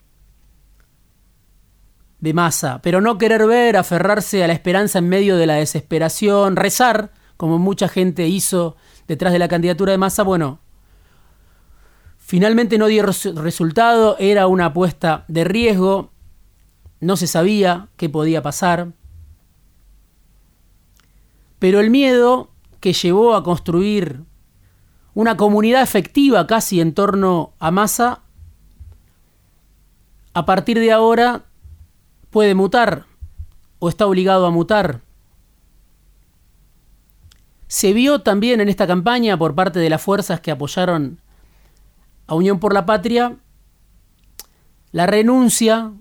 de 2.19 2.33
masa, 2.33 2.81
pero 2.81 2.99
no 2.99 3.17
querer 3.17 3.47
ver, 3.47 3.77
aferrarse 3.77 4.43
a 4.43 4.47
la 4.47 4.53
esperanza 4.53 4.99
en 4.99 5.07
medio 5.07 5.37
de 5.37 5.47
la 5.47 5.55
desesperación, 5.55 6.57
rezar, 6.57 7.13
como 7.37 7.59
mucha 7.59 7.87
gente 7.87 8.27
hizo 8.27 8.75
detrás 9.07 9.31
de 9.31 9.39
la 9.39 9.47
candidatura 9.47 9.93
de 9.93 9.97
masa, 9.97 10.23
bueno, 10.23 10.59
finalmente 12.29 12.77
no 12.77 12.85
dio 12.85 13.01
resultado, 13.01 14.15
era 14.19 14.45
una 14.45 14.65
apuesta 14.65 15.25
de 15.27 15.45
riesgo, 15.45 16.11
no 16.99 17.17
se 17.17 17.25
sabía 17.25 17.87
qué 17.97 18.07
podía 18.07 18.43
pasar. 18.43 18.91
Pero 21.57 21.79
el 21.79 21.89
miedo 21.89 22.51
que 22.81 22.93
llevó 22.93 23.33
a 23.33 23.43
construir 23.43 24.25
una 25.15 25.37
comunidad 25.37 25.81
efectiva 25.81 26.45
casi 26.45 26.81
en 26.81 26.93
torno 26.93 27.53
a 27.57 27.71
Massa, 27.71 28.21
a 30.35 30.45
partir 30.45 30.77
de 30.77 30.91
ahora 30.91 31.45
puede 32.29 32.53
mutar 32.53 33.07
o 33.79 33.89
está 33.89 34.05
obligado 34.05 34.45
a 34.45 34.51
mutar. 34.51 35.01
Se 37.67 37.91
vio 37.91 38.21
también 38.21 38.61
en 38.61 38.69
esta 38.69 38.85
campaña 38.85 39.35
por 39.35 39.55
parte 39.55 39.79
de 39.79 39.89
las 39.89 40.03
fuerzas 40.03 40.41
que 40.41 40.51
apoyaron 40.51 41.19
a 42.29 42.35
Unión 42.35 42.59
por 42.59 42.73
la 42.73 42.85
Patria 42.85 43.37
la 44.91 45.05
renuncia 45.05 45.91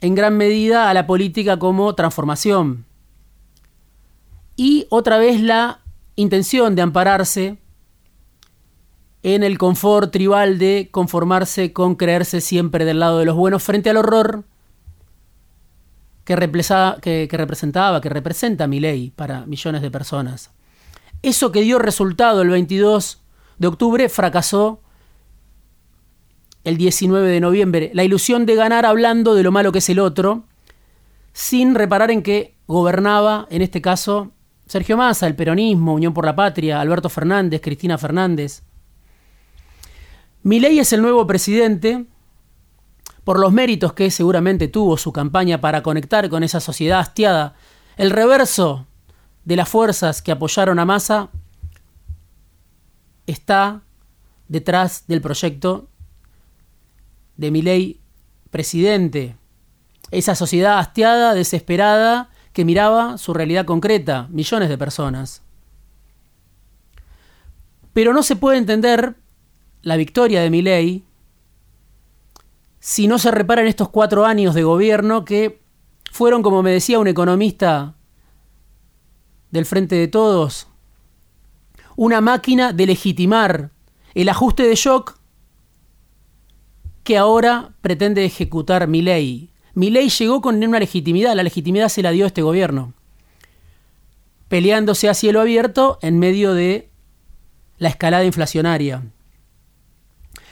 en 0.00 0.14
gran 0.14 0.36
medida 0.36 0.90
a 0.90 0.94
la 0.94 1.06
política 1.06 1.58
como 1.58 1.94
transformación 1.94 2.86
y 4.56 4.86
otra 4.88 5.18
vez 5.18 5.40
la 5.40 5.80
intención 6.16 6.74
de 6.74 6.82
ampararse 6.82 7.58
en 9.22 9.42
el 9.42 9.58
confort 9.58 10.10
tribal 10.12 10.58
de 10.58 10.88
conformarse 10.90 11.72
con 11.72 11.94
creerse 11.94 12.40
siempre 12.40 12.84
del 12.84 13.00
lado 13.00 13.18
de 13.18 13.26
los 13.26 13.36
buenos 13.36 13.62
frente 13.62 13.90
al 13.90 13.98
horror 13.98 14.44
que, 16.24 16.34
que, 16.34 17.36
representaba, 17.36 18.00
que 18.00 18.08
representa 18.08 18.66
mi 18.66 18.80
ley 18.80 19.12
para 19.14 19.46
millones 19.46 19.82
de 19.82 19.90
personas. 19.90 20.50
Eso 21.22 21.52
que 21.52 21.60
dio 21.60 21.78
resultado 21.78 22.42
el 22.42 22.48
22 22.48 23.22
de 23.58 23.66
octubre 23.66 24.08
fracasó 24.08 24.80
el 26.66 26.76
19 26.76 27.28
de 27.28 27.40
noviembre. 27.40 27.90
La 27.94 28.02
ilusión 28.02 28.44
de 28.44 28.56
ganar 28.56 28.86
hablando 28.86 29.36
de 29.36 29.44
lo 29.44 29.52
malo 29.52 29.70
que 29.70 29.78
es 29.78 29.88
el 29.88 30.00
otro 30.00 30.46
sin 31.32 31.76
reparar 31.76 32.10
en 32.10 32.24
que 32.24 32.56
gobernaba, 32.66 33.46
en 33.50 33.62
este 33.62 33.80
caso, 33.80 34.32
Sergio 34.66 34.96
Massa, 34.96 35.28
el 35.28 35.36
peronismo, 35.36 35.94
Unión 35.94 36.12
por 36.12 36.26
la 36.26 36.34
Patria, 36.34 36.80
Alberto 36.80 37.08
Fernández, 37.08 37.60
Cristina 37.60 37.98
Fernández. 37.98 38.64
Milei 40.42 40.80
es 40.80 40.92
el 40.92 41.02
nuevo 41.02 41.24
presidente 41.24 42.04
por 43.22 43.38
los 43.38 43.52
méritos 43.52 43.92
que 43.92 44.10
seguramente 44.10 44.66
tuvo 44.66 44.96
su 44.96 45.12
campaña 45.12 45.60
para 45.60 45.84
conectar 45.84 46.28
con 46.28 46.42
esa 46.42 46.58
sociedad 46.58 46.98
hastiada. 46.98 47.54
El 47.96 48.10
reverso 48.10 48.88
de 49.44 49.54
las 49.54 49.68
fuerzas 49.68 50.20
que 50.20 50.32
apoyaron 50.32 50.80
a 50.80 50.84
Massa 50.84 51.30
está 53.28 53.82
detrás 54.48 55.04
del 55.06 55.20
proyecto 55.20 55.90
de 57.36 57.50
Milei 57.50 58.00
presidente. 58.50 59.36
Esa 60.10 60.34
sociedad 60.34 60.78
hastiada, 60.78 61.34
desesperada, 61.34 62.30
que 62.52 62.64
miraba 62.64 63.18
su 63.18 63.34
realidad 63.34 63.66
concreta, 63.66 64.28
millones 64.30 64.68
de 64.68 64.78
personas. 64.78 65.42
Pero 67.92 68.12
no 68.14 68.22
se 68.22 68.36
puede 68.36 68.58
entender 68.58 69.16
la 69.82 69.96
victoria 69.96 70.40
de 70.40 70.50
Milei 70.50 71.04
si 72.80 73.08
no 73.08 73.18
se 73.18 73.30
repara 73.30 73.62
en 73.62 73.68
estos 73.68 73.88
cuatro 73.88 74.24
años 74.24 74.54
de 74.54 74.62
gobierno 74.62 75.24
que 75.24 75.60
fueron, 76.12 76.42
como 76.42 76.62
me 76.62 76.70
decía 76.70 76.98
un 76.98 77.08
economista 77.08 77.94
del 79.50 79.66
Frente 79.66 79.96
de 79.96 80.08
Todos, 80.08 80.68
una 81.96 82.20
máquina 82.20 82.72
de 82.72 82.86
legitimar 82.86 83.70
el 84.14 84.28
ajuste 84.28 84.62
de 84.62 84.76
shock 84.76 85.15
que 87.06 87.16
ahora 87.16 87.70
pretende 87.80 88.24
ejecutar 88.24 88.88
Milei. 88.88 89.50
Milei 89.74 90.10
llegó 90.10 90.42
con 90.42 90.62
una 90.62 90.80
legitimidad, 90.80 91.36
la 91.36 91.44
legitimidad 91.44 91.88
se 91.88 92.02
la 92.02 92.10
dio 92.10 92.26
este 92.26 92.42
gobierno, 92.42 92.94
peleándose 94.48 95.08
a 95.08 95.14
cielo 95.14 95.40
abierto 95.40 96.00
en 96.02 96.18
medio 96.18 96.52
de 96.52 96.90
la 97.78 97.90
escalada 97.90 98.24
inflacionaria. 98.24 99.04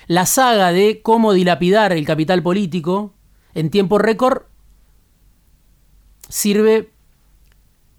La 0.07 0.27
saga 0.27 0.71
de 0.71 1.03
cómo 1.03 1.33
dilapidar 1.33 1.93
el 1.93 2.07
capital 2.07 2.41
político 2.41 3.15
en 3.55 3.71
tiempo 3.71 3.99
récord 3.99 4.43
sirve 6.29 6.93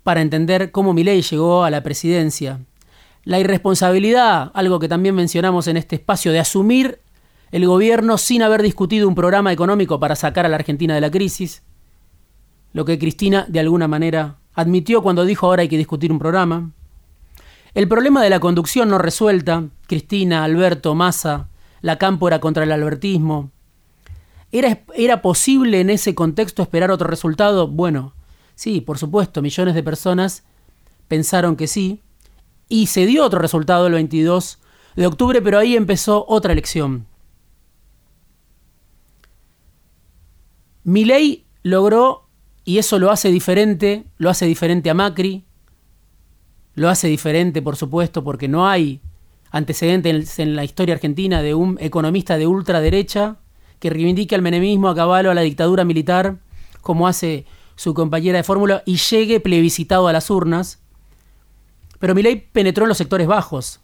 para 0.03 0.21
entender 0.21 0.71
cómo 0.71 0.93
Milei 0.93 1.21
llegó 1.21 1.65
a 1.65 1.71
la 1.71 1.83
presidencia. 1.83 2.61
La 3.25 3.37
irresponsabilidad, 3.37 4.51
algo 4.53 4.79
que 4.79 4.87
también 4.87 5.13
mencionamos 5.13 5.67
en 5.67 5.75
este 5.75 5.97
espacio, 5.97 6.31
de 6.31 6.39
asumir 6.39 7.01
el 7.55 7.65
gobierno 7.67 8.17
sin 8.17 8.41
haber 8.41 8.61
discutido 8.61 9.07
un 9.07 9.15
programa 9.15 9.53
económico 9.53 9.97
para 9.97 10.17
sacar 10.17 10.45
a 10.45 10.49
la 10.49 10.57
Argentina 10.57 10.93
de 10.93 10.99
la 10.99 11.09
crisis, 11.09 11.63
lo 12.73 12.83
que 12.83 12.99
Cristina 12.99 13.45
de 13.47 13.61
alguna 13.61 13.87
manera 13.87 14.39
admitió 14.53 15.01
cuando 15.01 15.23
dijo 15.23 15.45
ahora 15.45 15.61
hay 15.61 15.69
que 15.69 15.77
discutir 15.77 16.11
un 16.11 16.19
programa. 16.19 16.71
El 17.73 17.87
problema 17.87 18.21
de 18.21 18.29
la 18.29 18.41
conducción 18.41 18.89
no 18.89 18.97
resuelta, 18.97 19.63
Cristina, 19.87 20.43
Alberto, 20.43 20.95
Massa, 20.95 21.47
la 21.79 21.97
cámpora 21.97 22.41
contra 22.41 22.65
el 22.65 22.73
albertismo. 22.73 23.51
¿Era, 24.51 24.81
¿Era 24.93 25.21
posible 25.21 25.79
en 25.79 25.89
ese 25.89 26.13
contexto 26.13 26.61
esperar 26.61 26.91
otro 26.91 27.07
resultado? 27.07 27.69
Bueno, 27.69 28.15
sí, 28.55 28.81
por 28.81 28.97
supuesto, 28.97 29.41
millones 29.41 29.75
de 29.75 29.83
personas 29.83 30.43
pensaron 31.07 31.55
que 31.55 31.67
sí, 31.67 32.01
y 32.67 32.87
se 32.87 33.05
dio 33.05 33.23
otro 33.23 33.39
resultado 33.39 33.87
el 33.87 33.93
22 33.93 34.59
de 34.97 35.07
octubre, 35.07 35.41
pero 35.41 35.57
ahí 35.57 35.77
empezó 35.77 36.25
otra 36.27 36.51
elección. 36.51 37.07
Milei 40.85 41.45
logró, 41.63 42.29
y 42.63 42.77
eso 42.77 42.99
lo 42.99 43.09
hace 43.09 43.31
diferente, 43.31 44.05
lo 44.17 44.29
hace 44.29 44.45
diferente 44.45 44.91
a 44.91 44.93
Macri, 44.93 45.43
lo 46.75 46.89
hace 46.89 47.07
diferente, 47.07 47.63
por 47.63 47.75
supuesto, 47.75 48.23
porque 48.23 48.47
no 48.47 48.67
hay 48.67 49.01
antecedentes 49.49 50.37
en 50.37 50.55
la 50.55 50.63
historia 50.63 50.93
argentina 50.93 51.41
de 51.41 51.55
un 51.55 51.77
economista 51.81 52.37
de 52.37 52.45
ultraderecha 52.45 53.37
que 53.79 53.89
reivindique 53.89 54.35
al 54.35 54.43
menemismo 54.43 54.87
a 54.87 54.95
caballo 54.95 55.31
a 55.31 55.33
la 55.33 55.41
dictadura 55.41 55.85
militar, 55.85 56.37
como 56.81 57.07
hace 57.07 57.45
su 57.75 57.95
compañera 57.95 58.37
de 58.37 58.43
fórmula, 58.43 58.83
y 58.85 58.97
llegue 58.97 59.39
plebiscitado 59.39 60.07
a 60.07 60.13
las 60.13 60.29
urnas. 60.29 60.83
Pero 61.97 62.13
Milei 62.13 62.47
penetró 62.51 62.83
en 62.85 62.89
los 62.89 62.97
sectores 62.99 63.25
bajos. 63.25 63.79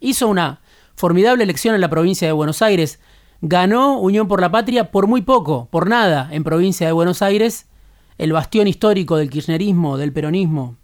Hizo 0.00 0.26
una 0.26 0.62
formidable 0.96 1.44
elección 1.44 1.76
en 1.76 1.80
la 1.80 1.90
provincia 1.90 2.26
de 2.26 2.32
Buenos 2.32 2.60
Aires, 2.60 2.98
ganó 3.40 3.98
Unión 3.98 4.28
por 4.28 4.40
la 4.40 4.50
Patria 4.50 4.90
por 4.90 5.06
muy 5.06 5.22
poco, 5.22 5.68
por 5.70 5.88
nada, 5.88 6.28
en 6.32 6.44
provincia 6.44 6.86
de 6.86 6.92
Buenos 6.92 7.22
Aires, 7.22 7.66
el 8.18 8.32
bastión 8.32 8.66
histórico 8.66 9.16
del 9.16 9.30
kirchnerismo, 9.30 9.96
del 9.96 10.12
peronismo. 10.12 10.76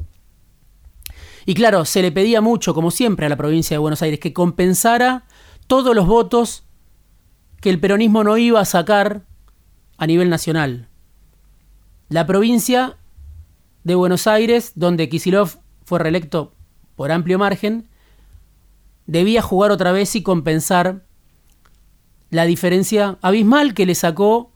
Y 1.45 1.55
claro, 1.55 1.85
se 1.85 2.03
le 2.03 2.11
pedía 2.11 2.41
mucho, 2.41 2.75
como 2.75 2.91
siempre, 2.91 3.27
a 3.27 3.29
la 3.29 3.37
provincia 3.37 3.75
de 3.75 3.79
Buenos 3.79 4.03
Aires, 4.03 4.19
que 4.19 4.33
compensara 4.33 5.25
todos 5.67 5.95
los 5.95 6.07
votos 6.07 6.65
que 7.61 7.71
el 7.71 7.79
peronismo 7.79 8.25
no 8.25 8.37
iba 8.37 8.61
a 8.61 8.65
sacar 8.65 9.23
a 9.97 10.07
nivel 10.07 10.29
nacional. 10.29 10.89
La 12.09 12.27
provincia 12.27 12.97
de 13.85 13.95
Buenos 13.95 14.27
Aires, 14.27 14.73
donde 14.75 15.09
Kisilov 15.09 15.59
fue 15.85 15.99
reelecto 15.99 16.53
por 16.97 17.13
amplio 17.13 17.39
margen, 17.39 17.89
debía 19.07 19.43
jugar 19.43 19.71
otra 19.71 19.93
vez 19.93 20.17
y 20.17 20.23
compensar 20.23 21.06
la 22.31 22.45
diferencia 22.45 23.19
abismal 23.23 23.75
que 23.75 23.87
le 23.87 23.95
sacó 23.95 24.51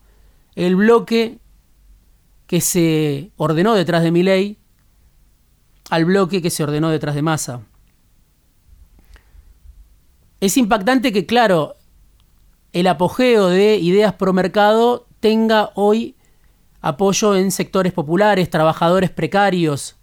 el 0.54 0.76
bloque 0.76 1.38
que 2.46 2.60
se 2.60 3.30
ordenó 3.36 3.74
detrás 3.74 4.02
de 4.02 4.10
Milei 4.10 4.58
al 5.90 6.04
bloque 6.04 6.42
que 6.42 6.50
se 6.50 6.62
ordenó 6.62 6.90
detrás 6.90 7.14
de 7.14 7.22
Massa. 7.22 7.62
Es 10.40 10.56
impactante 10.56 11.12
que, 11.12 11.26
claro, 11.26 11.76
el 12.72 12.86
apogeo 12.86 13.48
de 13.48 13.76
ideas 13.76 14.14
pro 14.14 14.32
mercado 14.32 15.06
tenga 15.20 15.70
hoy 15.74 16.16
apoyo 16.80 17.36
en 17.36 17.50
sectores 17.50 17.92
populares, 17.92 18.48
trabajadores 18.48 19.10
precarios. 19.10 19.96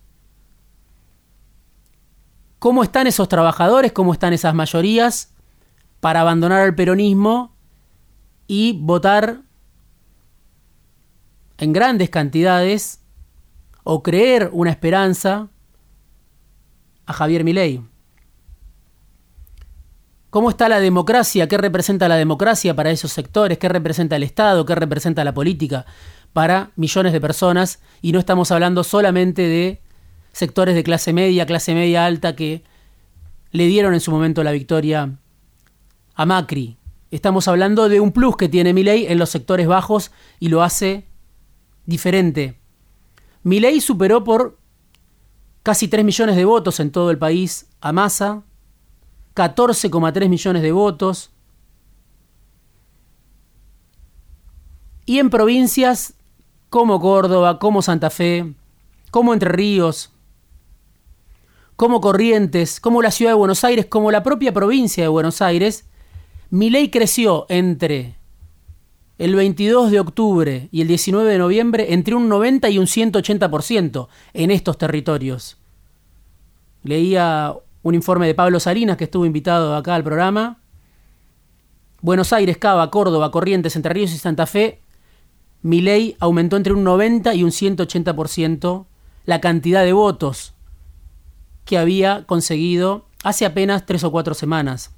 ¿Cómo 2.60 2.84
están 2.84 3.08
esos 3.08 3.27
trabajadores? 3.30 3.91
¿Cómo 3.91 4.13
están 4.13 4.34
esas 4.34 4.53
mayorías 4.53 5.34
para 5.99 6.21
abandonar 6.21 6.65
el 6.65 6.75
peronismo 6.75 7.57
y 8.47 8.73
votar 8.81 9.41
en 11.57 11.73
grandes 11.73 12.10
cantidades 12.10 13.01
o 13.83 14.03
creer 14.03 14.49
una 14.53 14.71
esperanza 14.71 15.49
a 17.05 17.13
Javier 17.13 17.43
Milei. 17.43 17.81
¿Cómo 20.29 20.49
está 20.49 20.67
la 20.69 20.79
democracia? 20.79 21.47
¿Qué 21.47 21.57
representa 21.57 22.07
la 22.07 22.17
democracia 22.17 22.75
para 22.75 22.91
esos 22.91 23.12
sectores? 23.12 23.57
¿Qué 23.57 23.69
representa 23.69 24.17
el 24.17 24.23
Estado? 24.23 24.65
¿Qué 24.65 24.75
representa 24.75 25.23
la 25.23 25.33
política 25.33 25.86
para 26.33 26.71
millones 26.75 27.13
de 27.13 27.21
personas? 27.21 27.79
Y 28.01 28.12
no 28.12 28.19
estamos 28.19 28.51
hablando 28.51 28.83
solamente 28.83 29.43
de 29.43 29.81
sectores 30.33 30.75
de 30.75 30.83
clase 30.83 31.13
media, 31.13 31.45
clase 31.45 31.73
media 31.73 32.05
alta 32.05 32.36
que 32.36 32.63
le 33.51 33.65
dieron 33.65 33.93
en 33.93 34.01
su 34.01 34.12
momento 34.12 34.43
la 34.43 34.51
victoria 34.51 35.17
a 36.13 36.25
Macri, 36.25 36.77
Estamos 37.10 37.48
hablando 37.48 37.88
de 37.88 38.00
un 38.00 38.12
plus 38.12 38.36
que 38.36 38.50
tiene 38.50 38.74
Milei 38.74 39.08
en 39.08 39.17
los 39.17 39.30
sectores 39.30 39.67
bajos 39.67 40.12
y 40.39 40.50
lo 40.50 40.62
hace 40.62 41.08
diferente. 41.86 42.60
Milei 43.43 43.80
superó 43.80 44.24
por 44.24 44.58
casi 45.63 45.88
3 45.88 46.04
millones 46.04 46.36
de 46.36 46.46
votos 46.46 46.80
en 46.80 46.91
todo 46.91 47.12
el 47.12 47.17
país 47.17 47.67
a 47.80 47.93
Massa, 47.93 48.43
14,3 49.36 50.28
millones 50.28 50.62
de 50.62 50.72
votos. 50.72 51.32
Y 55.06 55.20
en 55.20 55.30
provincias 55.30 56.15
como 56.70 57.00
Córdoba, 57.00 57.60
como 57.60 57.82
Santa 57.82 58.10
Fe, 58.10 58.54
como 59.12 59.34
Entre 59.34 59.50
Ríos, 59.50 60.12
como 61.78 62.02
Corrientes, 62.02 62.82
como 62.82 63.02
la 63.02 63.12
ciudad 63.12 63.32
de 63.32 63.38
Buenos 63.38 63.63
Aires, 63.63 63.86
como 63.86 64.12
la 64.12 64.24
propia 64.24 64.54
provincia 64.54 65.04
de 65.04 65.08
Buenos 65.08 65.41
Aires, 65.41 65.86
ley 66.51 66.89
creció 66.89 67.45
entre 67.49 68.15
el 69.17 69.36
22 69.36 69.91
de 69.91 69.99
octubre 69.99 70.69
y 70.71 70.81
el 70.81 70.88
19 70.88 71.31
de 71.31 71.38
noviembre 71.38 71.93
entre 71.93 72.15
un 72.15 72.29
90 72.29 72.69
y 72.69 72.77
un 72.77 72.86
180% 72.86 74.07
en 74.33 74.51
estos 74.51 74.77
territorios. 74.77 75.57
Leía 76.83 77.53
un 77.81 77.95
informe 77.95 78.27
de 78.27 78.36
Pablo 78.36 78.60
Salinas 78.60 78.97
que 78.97 79.05
estuvo 79.05 79.25
invitado 79.25 79.75
acá 79.75 79.95
al 79.95 80.03
programa. 80.03 80.60
Buenos 82.01 82.31
Aires, 82.31 82.57
Cava, 82.57 82.91
Córdoba, 82.91 83.31
Corrientes, 83.31 83.75
Entre 83.75 83.93
Ríos 83.93 84.13
y 84.13 84.17
Santa 84.17 84.45
Fe, 84.45 84.81
ley 85.63 86.15
aumentó 86.19 86.55
entre 86.55 86.73
un 86.73 86.83
90 86.83 87.33
y 87.33 87.43
un 87.43 87.49
180% 87.49 88.86
la 89.25 89.41
cantidad 89.41 89.83
de 89.83 89.93
votos 89.93 90.53
que 91.65 91.77
había 91.77 92.23
conseguido 92.25 93.05
hace 93.23 93.45
apenas 93.45 93.86
tres 93.86 94.03
o 94.03 94.12
cuatro 94.12 94.33
semanas. 94.33 94.96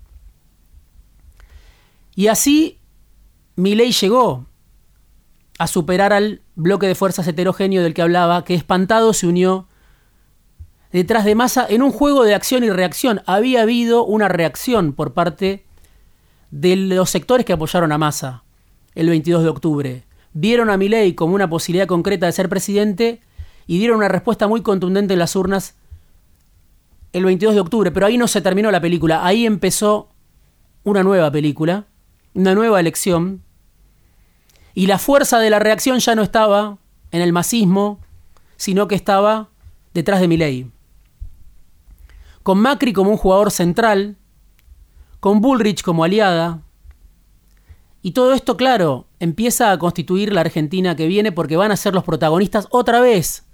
Y 2.19 2.27
así 2.27 2.81
Milei 3.55 3.93
llegó 3.93 4.45
a 5.57 5.67
superar 5.67 6.11
al 6.11 6.41
bloque 6.53 6.85
de 6.85 6.93
fuerzas 6.93 7.25
heterogéneo 7.25 7.81
del 7.81 7.93
que 7.93 8.01
hablaba, 8.01 8.43
que 8.43 8.55
espantado 8.55 9.13
se 9.13 9.25
unió 9.25 9.69
detrás 10.91 11.23
de 11.23 11.35
Massa 11.35 11.65
en 11.69 11.81
un 11.81 11.91
juego 11.93 12.25
de 12.25 12.35
acción 12.35 12.65
y 12.65 12.71
reacción. 12.71 13.21
Había 13.25 13.61
habido 13.61 14.03
una 14.03 14.27
reacción 14.27 14.91
por 14.91 15.13
parte 15.13 15.63
de 16.51 16.75
los 16.75 17.09
sectores 17.09 17.45
que 17.45 17.53
apoyaron 17.53 17.93
a 17.93 17.97
Massa 17.97 18.43
el 18.95 19.07
22 19.07 19.43
de 19.43 19.49
octubre. 19.49 20.03
Vieron 20.33 20.69
a 20.69 20.75
Milei 20.75 21.15
como 21.15 21.35
una 21.35 21.49
posibilidad 21.49 21.87
concreta 21.87 22.25
de 22.25 22.33
ser 22.33 22.49
presidente 22.49 23.21
y 23.65 23.77
dieron 23.77 23.95
una 23.95 24.09
respuesta 24.09 24.45
muy 24.45 24.61
contundente 24.61 25.13
en 25.13 25.19
las 25.19 25.37
urnas 25.37 25.77
el 27.13 27.23
22 27.23 27.55
de 27.55 27.61
octubre. 27.61 27.91
Pero 27.91 28.07
ahí 28.07 28.17
no 28.17 28.27
se 28.27 28.41
terminó 28.41 28.71
la 28.71 28.81
película, 28.81 29.25
ahí 29.25 29.45
empezó 29.45 30.09
una 30.83 31.01
nueva 31.01 31.31
película, 31.31 31.85
una 32.33 32.53
nueva 32.55 32.79
elección. 32.79 33.43
Y 34.73 34.87
la 34.87 34.99
fuerza 34.99 35.39
de 35.39 35.49
la 35.49 35.59
reacción 35.59 35.99
ya 35.99 36.15
no 36.15 36.21
estaba 36.21 36.77
en 37.11 37.21
el 37.21 37.33
masismo, 37.33 37.99
sino 38.57 38.87
que 38.87 38.95
estaba 38.95 39.49
detrás 39.93 40.21
de 40.21 40.27
Milei 40.27 40.71
con 42.49 42.59
Macri 42.59 42.93
como 42.93 43.11
un 43.11 43.17
jugador 43.17 43.51
central, 43.51 44.17
con 45.19 45.39
Bullrich 45.39 45.83
como 45.83 46.03
aliada. 46.03 46.63
Y 48.01 48.11
todo 48.11 48.33
esto, 48.33 48.57
claro, 48.57 49.05
empieza 49.19 49.71
a 49.71 49.77
constituir 49.77 50.33
la 50.33 50.41
Argentina 50.41 50.95
que 50.95 51.07
viene 51.07 51.31
porque 51.31 51.57
van 51.57 51.71
a 51.71 51.77
ser 51.77 51.93
los 51.93 52.03
protagonistas 52.03 52.67
otra 52.71 53.01
vez 53.01 53.45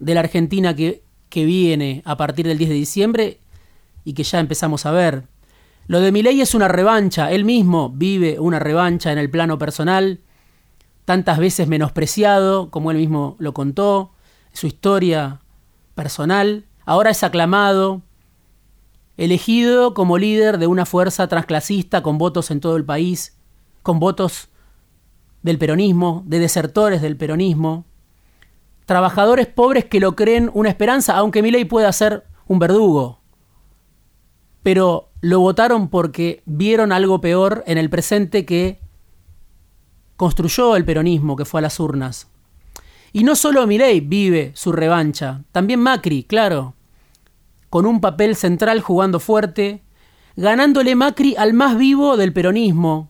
de 0.00 0.14
la 0.14 0.20
Argentina 0.20 0.74
que, 0.74 1.04
que 1.28 1.44
viene 1.44 2.02
a 2.04 2.16
partir 2.16 2.48
del 2.48 2.58
10 2.58 2.70
de 2.70 2.74
diciembre 2.74 3.40
y 4.04 4.14
que 4.14 4.24
ya 4.24 4.40
empezamos 4.40 4.86
a 4.86 4.90
ver. 4.90 5.28
Lo 5.86 6.00
de 6.00 6.12
Milei 6.12 6.40
es 6.40 6.54
una 6.54 6.68
revancha, 6.68 7.32
él 7.32 7.44
mismo 7.44 7.90
vive 7.90 8.38
una 8.38 8.58
revancha 8.58 9.10
en 9.10 9.18
el 9.18 9.30
plano 9.30 9.58
personal, 9.58 10.20
tantas 11.04 11.38
veces 11.38 11.66
menospreciado, 11.66 12.70
como 12.70 12.90
él 12.90 12.96
mismo 12.96 13.36
lo 13.38 13.52
contó, 13.52 14.12
su 14.52 14.66
historia 14.66 15.40
personal. 15.94 16.66
Ahora 16.84 17.10
es 17.10 17.24
aclamado, 17.24 18.02
elegido 19.16 19.92
como 19.92 20.18
líder 20.18 20.58
de 20.58 20.66
una 20.66 20.86
fuerza 20.86 21.28
transclasista 21.28 22.02
con 22.02 22.18
votos 22.18 22.50
en 22.50 22.60
todo 22.60 22.76
el 22.76 22.84
país, 22.84 23.36
con 23.82 23.98
votos 23.98 24.48
del 25.42 25.58
peronismo, 25.58 26.22
de 26.26 26.38
desertores 26.38 27.02
del 27.02 27.16
peronismo, 27.16 27.84
trabajadores 28.86 29.46
pobres 29.46 29.84
que 29.84 30.00
lo 30.00 30.16
creen 30.16 30.50
una 30.54 30.68
esperanza, 30.68 31.16
aunque 31.16 31.42
Milei 31.42 31.64
pueda 31.64 31.92
ser 31.92 32.24
un 32.46 32.58
verdugo. 32.58 33.19
Pero 34.62 35.10
lo 35.20 35.40
votaron 35.40 35.88
porque 35.88 36.42
vieron 36.46 36.92
algo 36.92 37.20
peor 37.20 37.64
en 37.66 37.78
el 37.78 37.90
presente 37.90 38.44
que 38.44 38.80
construyó 40.16 40.76
el 40.76 40.84
peronismo, 40.84 41.36
que 41.36 41.44
fue 41.44 41.60
a 41.60 41.62
las 41.62 41.80
urnas. 41.80 42.28
Y 43.12 43.24
no 43.24 43.34
solo 43.34 43.66
Milei 43.66 44.00
vive 44.00 44.52
su 44.54 44.72
revancha, 44.72 45.42
también 45.52 45.80
Macri, 45.80 46.24
claro 46.24 46.74
con 47.70 47.86
un 47.86 48.00
papel 48.00 48.36
central 48.36 48.80
jugando 48.80 49.20
fuerte, 49.20 49.82
ganándole 50.36 50.96
Macri 50.96 51.36
al 51.38 51.54
más 51.54 51.78
vivo 51.78 52.16
del 52.16 52.32
peronismo, 52.32 53.08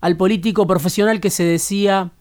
al 0.00 0.16
político 0.16 0.66
profesional 0.66 1.20
que 1.20 1.28
se 1.28 1.42
decía 1.42 2.12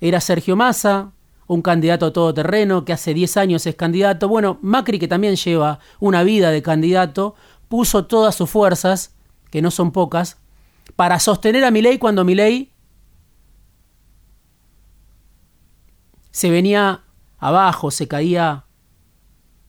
era 0.00 0.20
Sergio 0.20 0.56
Massa, 0.56 1.12
un 1.46 1.60
candidato 1.60 2.12
todoterreno 2.12 2.86
que 2.86 2.94
hace 2.94 3.12
10 3.12 3.36
años 3.36 3.66
es 3.66 3.74
candidato. 3.74 4.26
Bueno, 4.26 4.58
Macri, 4.62 4.98
que 4.98 5.08
también 5.08 5.36
lleva 5.36 5.78
una 6.00 6.22
vida 6.22 6.50
de 6.50 6.62
candidato, 6.62 7.34
puso 7.72 8.04
todas 8.04 8.34
sus 8.34 8.50
fuerzas, 8.50 9.14
que 9.50 9.62
no 9.62 9.70
son 9.70 9.92
pocas, 9.92 10.36
para 10.94 11.18
sostener 11.18 11.64
a 11.64 11.70
Milei 11.70 11.98
cuando 11.98 12.22
Milei 12.22 12.70
se 16.32 16.50
venía 16.50 17.04
abajo, 17.38 17.90
se 17.90 18.06
caía 18.08 18.66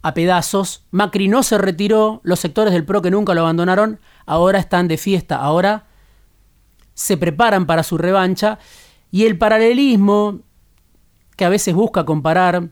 a 0.02 0.14
pedazos. 0.14 0.86
Macri 0.92 1.30
no 1.30 1.44
se 1.44 1.58
retiró, 1.58 2.20
los 2.24 2.42
sectores 2.42 2.74
del 2.74 2.84
PRO 2.84 3.02
que 3.02 3.10
nunca 3.10 3.34
lo 3.34 3.40
abandonaron, 3.40 4.02
ahora 4.26 4.60
están 4.60 4.90
de 4.90 4.98
fiesta, 4.98 5.38
ahora 5.38 5.88
se 6.96 7.16
preparan 7.16 7.66
para 7.66 7.84
su 7.84 7.98
revancha. 7.98 8.60
Y 9.12 9.24
el 9.24 9.38
paralelismo 9.38 10.42
que 11.38 11.46
a 11.46 11.50
veces 11.50 11.74
busca 11.74 12.04
comparar 12.04 12.68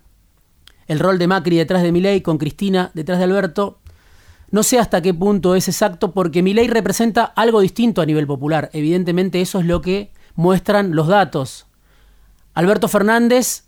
el 0.87 0.99
rol 0.99 1.17
de 1.17 1.27
Macri 1.27 1.55
detrás 1.55 1.83
de 1.83 1.93
Milei 1.93 2.19
con 2.19 2.37
Cristina 2.37 2.91
detrás 2.93 3.17
de 3.17 3.23
Alberto, 3.23 3.80
no 4.51 4.63
sé 4.63 4.79
hasta 4.79 5.01
qué 5.01 5.13
punto 5.13 5.55
es 5.55 5.69
exacto 5.69 6.11
porque 6.11 6.43
Milei 6.43 6.67
representa 6.67 7.23
algo 7.23 7.61
distinto 7.61 8.01
a 8.01 8.05
nivel 8.05 8.27
popular. 8.27 8.69
Evidentemente 8.73 9.39
eso 9.39 9.59
es 9.59 9.65
lo 9.65 9.81
que 9.81 10.11
muestran 10.35 10.93
los 10.93 11.07
datos. 11.07 11.67
Alberto 12.53 12.89
Fernández 12.89 13.63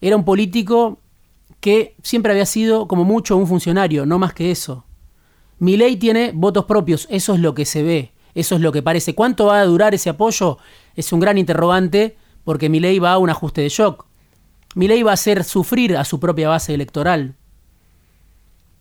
era 0.00 0.16
un 0.16 0.24
político 0.24 1.00
que 1.58 1.96
siempre 2.02 2.32
había 2.32 2.46
sido 2.46 2.86
como 2.86 3.04
mucho 3.04 3.36
un 3.36 3.48
funcionario, 3.48 4.06
no 4.06 4.18
más 4.20 4.32
que 4.32 4.52
eso. 4.52 4.84
ley 5.58 5.96
tiene 5.96 6.30
votos 6.34 6.66
propios, 6.66 7.08
eso 7.10 7.34
es 7.34 7.40
lo 7.40 7.54
que 7.54 7.64
se 7.64 7.82
ve, 7.82 8.12
eso 8.34 8.54
es 8.54 8.60
lo 8.60 8.70
que 8.70 8.82
parece. 8.82 9.16
¿Cuánto 9.16 9.46
va 9.46 9.60
a 9.60 9.64
durar 9.64 9.92
ese 9.92 10.10
apoyo? 10.10 10.58
Es 10.94 11.12
un 11.12 11.18
gran 11.18 11.36
interrogante 11.36 12.16
porque 12.44 12.68
ley 12.68 13.00
va 13.00 13.12
a 13.12 13.18
un 13.18 13.28
ajuste 13.28 13.60
de 13.60 13.68
shock. 13.68 14.06
ley 14.76 15.02
va 15.02 15.10
a 15.10 15.14
hacer 15.14 15.42
sufrir 15.42 15.96
a 15.96 16.04
su 16.04 16.20
propia 16.20 16.48
base 16.48 16.72
electoral. 16.74 17.34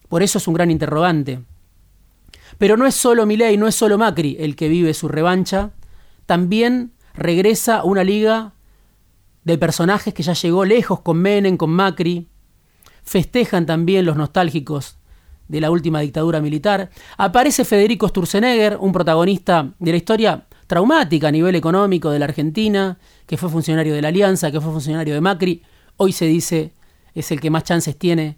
Por 0.10 0.24
eso 0.24 0.40
es 0.40 0.48
un 0.48 0.56
gran 0.56 0.72
interrogante. 0.72 1.40
Pero 2.58 2.76
no 2.76 2.86
es 2.86 2.96
solo 2.96 3.26
ley, 3.26 3.58
no 3.58 3.68
es 3.68 3.76
solo 3.76 3.98
Macri 3.98 4.36
el 4.40 4.56
que 4.56 4.68
vive 4.68 4.94
su 4.94 5.08
revancha, 5.08 5.72
también 6.26 6.92
regresa 7.14 7.84
una 7.84 8.04
liga 8.04 8.54
de 9.44 9.58
personajes 9.58 10.14
que 10.14 10.24
ya 10.24 10.34
llegó 10.34 10.66
lejos 10.66 11.00
con 11.02 11.18
Menem, 11.18 11.58
con 11.58 11.70
Macri, 11.70 12.28
festejan 13.04 13.66
también 13.66 14.06
los 14.06 14.18
nostálgicos 14.18 14.98
de 15.48 15.62
la 15.62 15.72
última 15.72 16.02
dictadura 16.02 16.42
militar. 16.42 16.90
Aparece 17.18 17.66
Federico 17.66 18.08
Sturzenegger, 18.08 18.78
un 18.80 18.92
protagonista 18.92 19.74
de 19.80 19.92
la 19.92 19.98
historia 19.98 20.46
traumática 20.68 21.30
a 21.30 21.32
nivel 21.32 21.56
económico 21.56 22.12
de 22.12 22.20
la 22.20 22.26
Argentina, 22.26 23.00
que 23.26 23.38
fue 23.38 23.50
funcionario 23.50 23.96
de 23.96 24.02
la 24.02 24.10
Alianza, 24.10 24.52
que 24.52 24.62
fue 24.62 24.72
funcionario 24.72 25.14
de 25.14 25.22
Macri, 25.22 25.64
hoy 25.98 26.12
se 26.12 26.26
dice 26.26 26.74
es 27.16 27.32
el 27.32 27.42
que 27.42 27.50
más 27.50 27.64
chances 27.64 27.98
tiene 27.98 28.38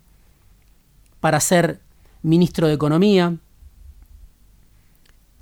para 1.22 1.40
ser 1.40 1.80
ministro 2.22 2.68
de 2.68 2.74
Economía. 2.74 3.38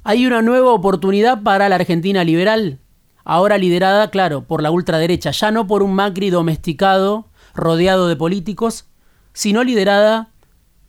Hay 0.03 0.27
una 0.27 0.43
nueva 0.43 0.71
oportunidad 0.71 1.41
para 1.41 1.67
la 1.67 1.75
Argentina 1.75 2.23
liberal, 2.23 2.79
ahora 3.23 3.57
liderada, 3.57 4.11
claro, 4.11 4.43
por 4.43 4.61
la 4.61 4.71
ultraderecha, 4.71 5.31
ya 5.31 5.51
no 5.51 5.65
por 5.65 5.81
un 5.81 5.93
Macri 5.93 6.29
domesticado, 6.29 7.25
rodeado 7.55 8.07
de 8.07 8.15
políticos, 8.15 8.85
sino 9.33 9.63
liderada 9.63 10.29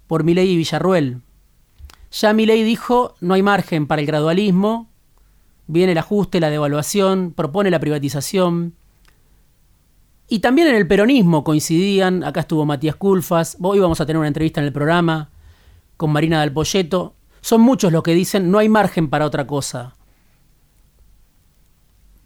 por 0.07 0.24
Milei 0.24 0.50
y 0.50 0.57
Villarruel. 0.57 1.22
Ya 2.12 2.33
Milei 2.33 2.64
dijo, 2.64 3.14
no 3.20 3.35
hay 3.35 3.42
margen 3.42 3.87
para 3.87 4.00
el 4.00 4.07
gradualismo, 4.07 4.88
viene 5.66 5.92
el 5.92 5.98
ajuste, 5.98 6.40
la 6.40 6.50
devaluación, 6.50 7.33
propone 7.33 7.70
la 7.70 7.79
privatización. 7.79 8.74
Y 10.32 10.38
también 10.38 10.68
en 10.68 10.76
el 10.76 10.86
peronismo 10.86 11.42
coincidían, 11.42 12.22
acá 12.22 12.40
estuvo 12.40 12.64
Matías 12.64 12.94
Culfas, 12.94 13.56
hoy 13.60 13.80
vamos 13.80 14.00
a 14.00 14.06
tener 14.06 14.16
una 14.16 14.28
entrevista 14.28 14.60
en 14.60 14.66
el 14.68 14.72
programa 14.72 15.28
con 15.96 16.12
Marina 16.12 16.40
del 16.40 16.52
Polleto. 16.52 17.16
Son 17.40 17.60
muchos 17.60 17.90
los 17.90 18.04
que 18.04 18.14
dicen, 18.14 18.48
no 18.48 18.58
hay 18.58 18.68
margen 18.68 19.10
para 19.10 19.26
otra 19.26 19.48
cosa. 19.48 19.96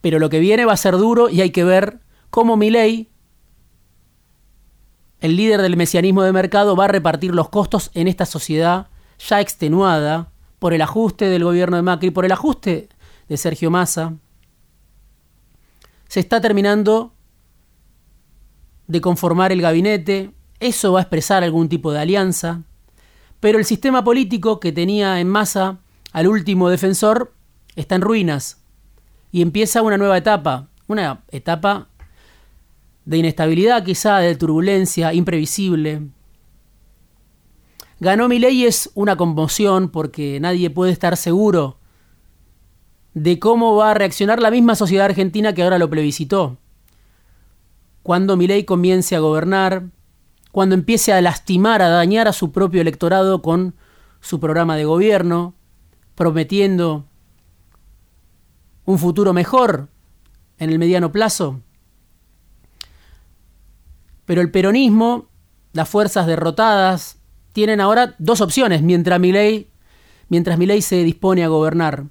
Pero 0.02 0.18
lo 0.18 0.28
que 0.28 0.38
viene 0.38 0.66
va 0.66 0.74
a 0.74 0.76
ser 0.76 0.98
duro 0.98 1.30
y 1.30 1.40
hay 1.40 1.48
que 1.48 1.64
ver 1.64 2.00
cómo 2.28 2.58
Milei 2.58 3.08
el 5.20 5.36
líder 5.36 5.62
del 5.62 5.78
mesianismo 5.78 6.24
de 6.24 6.32
mercado 6.32 6.76
va 6.76 6.84
a 6.84 6.88
repartir 6.88 7.34
los 7.34 7.48
costos 7.48 7.90
en 7.94 8.06
esta 8.06 8.26
sociedad 8.26 8.88
ya 9.18 9.40
extenuada 9.40 10.28
por 10.58 10.74
el 10.74 10.82
ajuste 10.82 11.24
del 11.24 11.44
gobierno 11.44 11.78
de 11.78 11.82
Macri, 11.82 12.10
por 12.10 12.26
el 12.26 12.32
ajuste 12.32 12.90
de 13.30 13.36
Sergio 13.38 13.70
Massa. 13.70 14.12
Se 16.06 16.20
está 16.20 16.42
terminando 16.42 17.13
de 18.86 19.00
conformar 19.00 19.52
el 19.52 19.62
gabinete, 19.62 20.30
eso 20.60 20.92
va 20.92 21.00
a 21.00 21.02
expresar 21.02 21.42
algún 21.42 21.68
tipo 21.68 21.92
de 21.92 22.00
alianza, 22.00 22.62
pero 23.40 23.58
el 23.58 23.64
sistema 23.64 24.04
político 24.04 24.60
que 24.60 24.72
tenía 24.72 25.20
en 25.20 25.28
Massa 25.28 25.78
al 26.12 26.28
último 26.28 26.70
defensor 26.70 27.34
está 27.76 27.96
en 27.96 28.00
ruinas 28.00 28.62
y 29.32 29.42
empieza 29.42 29.82
una 29.82 29.98
nueva 29.98 30.16
etapa, 30.16 30.68
una 30.86 31.24
etapa 31.30 31.88
de 33.04 33.18
inestabilidad 33.18 33.84
quizá, 33.84 34.18
de 34.18 34.34
turbulencia 34.36 35.12
imprevisible. 35.12 36.08
Ganó 38.00 38.28
mi 38.28 38.38
ley 38.38 38.64
es 38.64 38.90
una 38.94 39.16
conmoción 39.16 39.88
porque 39.88 40.38
nadie 40.40 40.70
puede 40.70 40.92
estar 40.92 41.16
seguro 41.16 41.78
de 43.14 43.38
cómo 43.38 43.76
va 43.76 43.92
a 43.92 43.94
reaccionar 43.94 44.40
la 44.40 44.50
misma 44.50 44.74
sociedad 44.74 45.06
argentina 45.06 45.52
que 45.52 45.62
ahora 45.62 45.78
lo 45.78 45.88
plebiscitó. 45.88 46.58
Cuando 48.04 48.36
ley 48.36 48.64
comience 48.64 49.16
a 49.16 49.18
gobernar, 49.18 49.84
cuando 50.52 50.74
empiece 50.74 51.14
a 51.14 51.22
lastimar, 51.22 51.80
a 51.80 51.88
dañar 51.88 52.28
a 52.28 52.34
su 52.34 52.52
propio 52.52 52.82
electorado 52.82 53.40
con 53.40 53.74
su 54.20 54.38
programa 54.38 54.76
de 54.76 54.84
gobierno, 54.84 55.54
prometiendo 56.14 57.06
un 58.84 58.98
futuro 58.98 59.32
mejor 59.32 59.88
en 60.58 60.68
el 60.68 60.78
mediano 60.78 61.12
plazo. 61.12 61.62
Pero 64.26 64.42
el 64.42 64.50
peronismo, 64.50 65.30
las 65.72 65.88
fuerzas 65.88 66.26
derrotadas, 66.26 67.16
tienen 67.54 67.80
ahora 67.80 68.16
dos 68.18 68.42
opciones 68.42 68.82
mientras 68.82 69.18
Milei, 69.18 69.70
mientras 70.28 70.58
Milei 70.58 70.82
se 70.82 70.96
dispone 71.04 71.42
a 71.42 71.48
gobernar. 71.48 72.04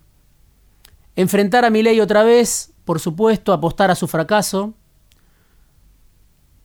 Enfrentar 1.15 1.65
a 1.65 1.69
Milei 1.69 1.99
otra 1.99 2.23
vez, 2.23 2.73
por 2.83 2.99
supuesto, 2.99 3.53
apostar 3.53 3.91
a 3.91 3.95
su 3.95 4.07
fracaso, 4.07 4.73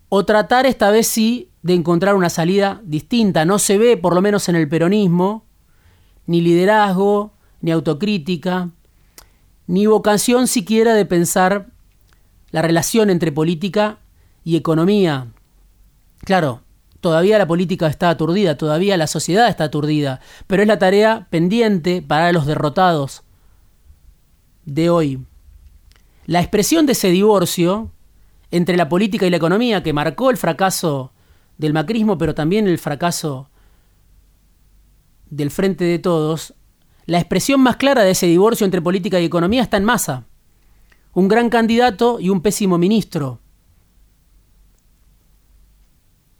o 0.08 0.24
tratar 0.24 0.66
esta 0.66 0.90
vez 0.90 1.06
sí 1.06 1.50
de 1.62 1.74
encontrar 1.74 2.14
una 2.14 2.30
salida 2.30 2.80
distinta. 2.84 3.44
No 3.44 3.58
se 3.58 3.78
ve, 3.78 3.96
por 3.96 4.14
lo 4.14 4.22
menos 4.22 4.48
en 4.48 4.56
el 4.56 4.68
peronismo, 4.68 5.44
ni 6.26 6.40
liderazgo, 6.40 7.32
ni 7.60 7.70
autocrítica, 7.70 8.70
ni 9.66 9.86
vocación 9.86 10.46
siquiera 10.46 10.94
de 10.94 11.04
pensar 11.04 11.68
la 12.50 12.62
relación 12.62 13.10
entre 13.10 13.32
política 13.32 13.98
y 14.44 14.56
economía. 14.56 15.28
Claro, 16.24 16.62
todavía 17.00 17.38
la 17.38 17.46
política 17.46 17.86
está 17.86 18.08
aturdida, 18.10 18.56
todavía 18.56 18.96
la 18.96 19.06
sociedad 19.06 19.48
está 19.48 19.64
aturdida, 19.64 20.20
pero 20.46 20.62
es 20.62 20.68
la 20.68 20.78
tarea 20.78 21.26
pendiente 21.30 22.02
para 22.02 22.32
los 22.32 22.46
derrotados 22.46 23.22
de 24.64 24.90
hoy. 24.90 25.24
La 26.26 26.40
expresión 26.40 26.86
de 26.86 26.92
ese 26.92 27.08
divorcio 27.10 27.90
entre 28.50 28.76
la 28.76 28.88
política 28.88 29.26
y 29.26 29.30
la 29.30 29.36
economía 29.36 29.82
que 29.82 29.92
marcó 29.92 30.30
el 30.30 30.36
fracaso 30.36 31.12
del 31.58 31.72
macrismo, 31.72 32.16
pero 32.18 32.34
también 32.34 32.66
el 32.66 32.78
fracaso 32.78 33.50
del 35.30 35.50
Frente 35.50 35.84
de 35.84 35.98
Todos, 35.98 36.54
la 37.06 37.18
expresión 37.18 37.60
más 37.60 37.76
clara 37.76 38.02
de 38.02 38.12
ese 38.12 38.26
divorcio 38.26 38.64
entre 38.64 38.82
política 38.82 39.20
y 39.20 39.24
economía 39.24 39.62
está 39.62 39.76
en 39.76 39.84
masa. 39.84 40.26
Un 41.12 41.28
gran 41.28 41.50
candidato 41.50 42.20
y 42.20 42.28
un 42.28 42.42
pésimo 42.42 42.78
ministro. 42.78 43.40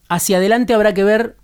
Hacia 0.09 0.39
adelante 0.39 0.73
habrá 0.73 0.95
que 0.95 1.05
ver 1.05 1.37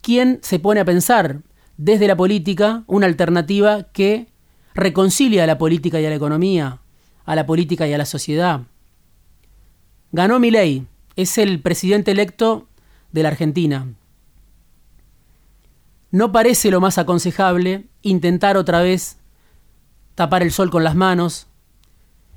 quién 0.00 0.38
se 0.42 0.58
pone 0.58 0.80
a 0.80 0.84
pensar 0.84 1.42
desde 1.76 2.06
la 2.06 2.16
política 2.16 2.84
una 2.86 3.06
alternativa 3.06 3.84
que 3.92 4.28
reconcilia 4.74 5.44
a 5.44 5.46
la 5.46 5.58
política 5.58 6.00
y 6.00 6.06
a 6.06 6.10
la 6.10 6.16
economía, 6.16 6.80
a 7.24 7.34
la 7.34 7.46
política 7.46 7.86
y 7.86 7.92
a 7.92 7.98
la 7.98 8.06
sociedad. 8.06 8.62
Ganó 10.12 10.38
Milei, 10.38 10.86
es 11.16 11.38
el 11.38 11.60
presidente 11.60 12.10
electo 12.10 12.68
de 13.12 13.22
la 13.22 13.30
Argentina. 13.30 13.94
No 16.10 16.32
parece 16.32 16.70
lo 16.70 16.80
más 16.82 16.98
aconsejable 16.98 17.86
intentar 18.02 18.58
otra 18.58 18.82
vez 18.82 19.16
tapar 20.14 20.42
el 20.42 20.52
sol 20.52 20.70
con 20.70 20.84
las 20.84 20.94
manos 20.94 21.46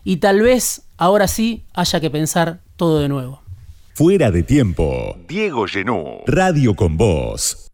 y 0.05 0.17
tal 0.17 0.41
vez 0.41 0.83
ahora 0.97 1.27
sí 1.27 1.65
haya 1.73 1.99
que 1.99 2.09
pensar 2.09 2.61
todo 2.77 3.01
de 3.01 3.09
nuevo. 3.09 3.41
Fuera 3.93 4.31
de 4.31 4.43
tiempo. 4.43 5.17
Diego 5.27 5.67
Genú. 5.67 6.19
Radio 6.27 6.75
con 6.75 6.95
Voz. 6.95 7.64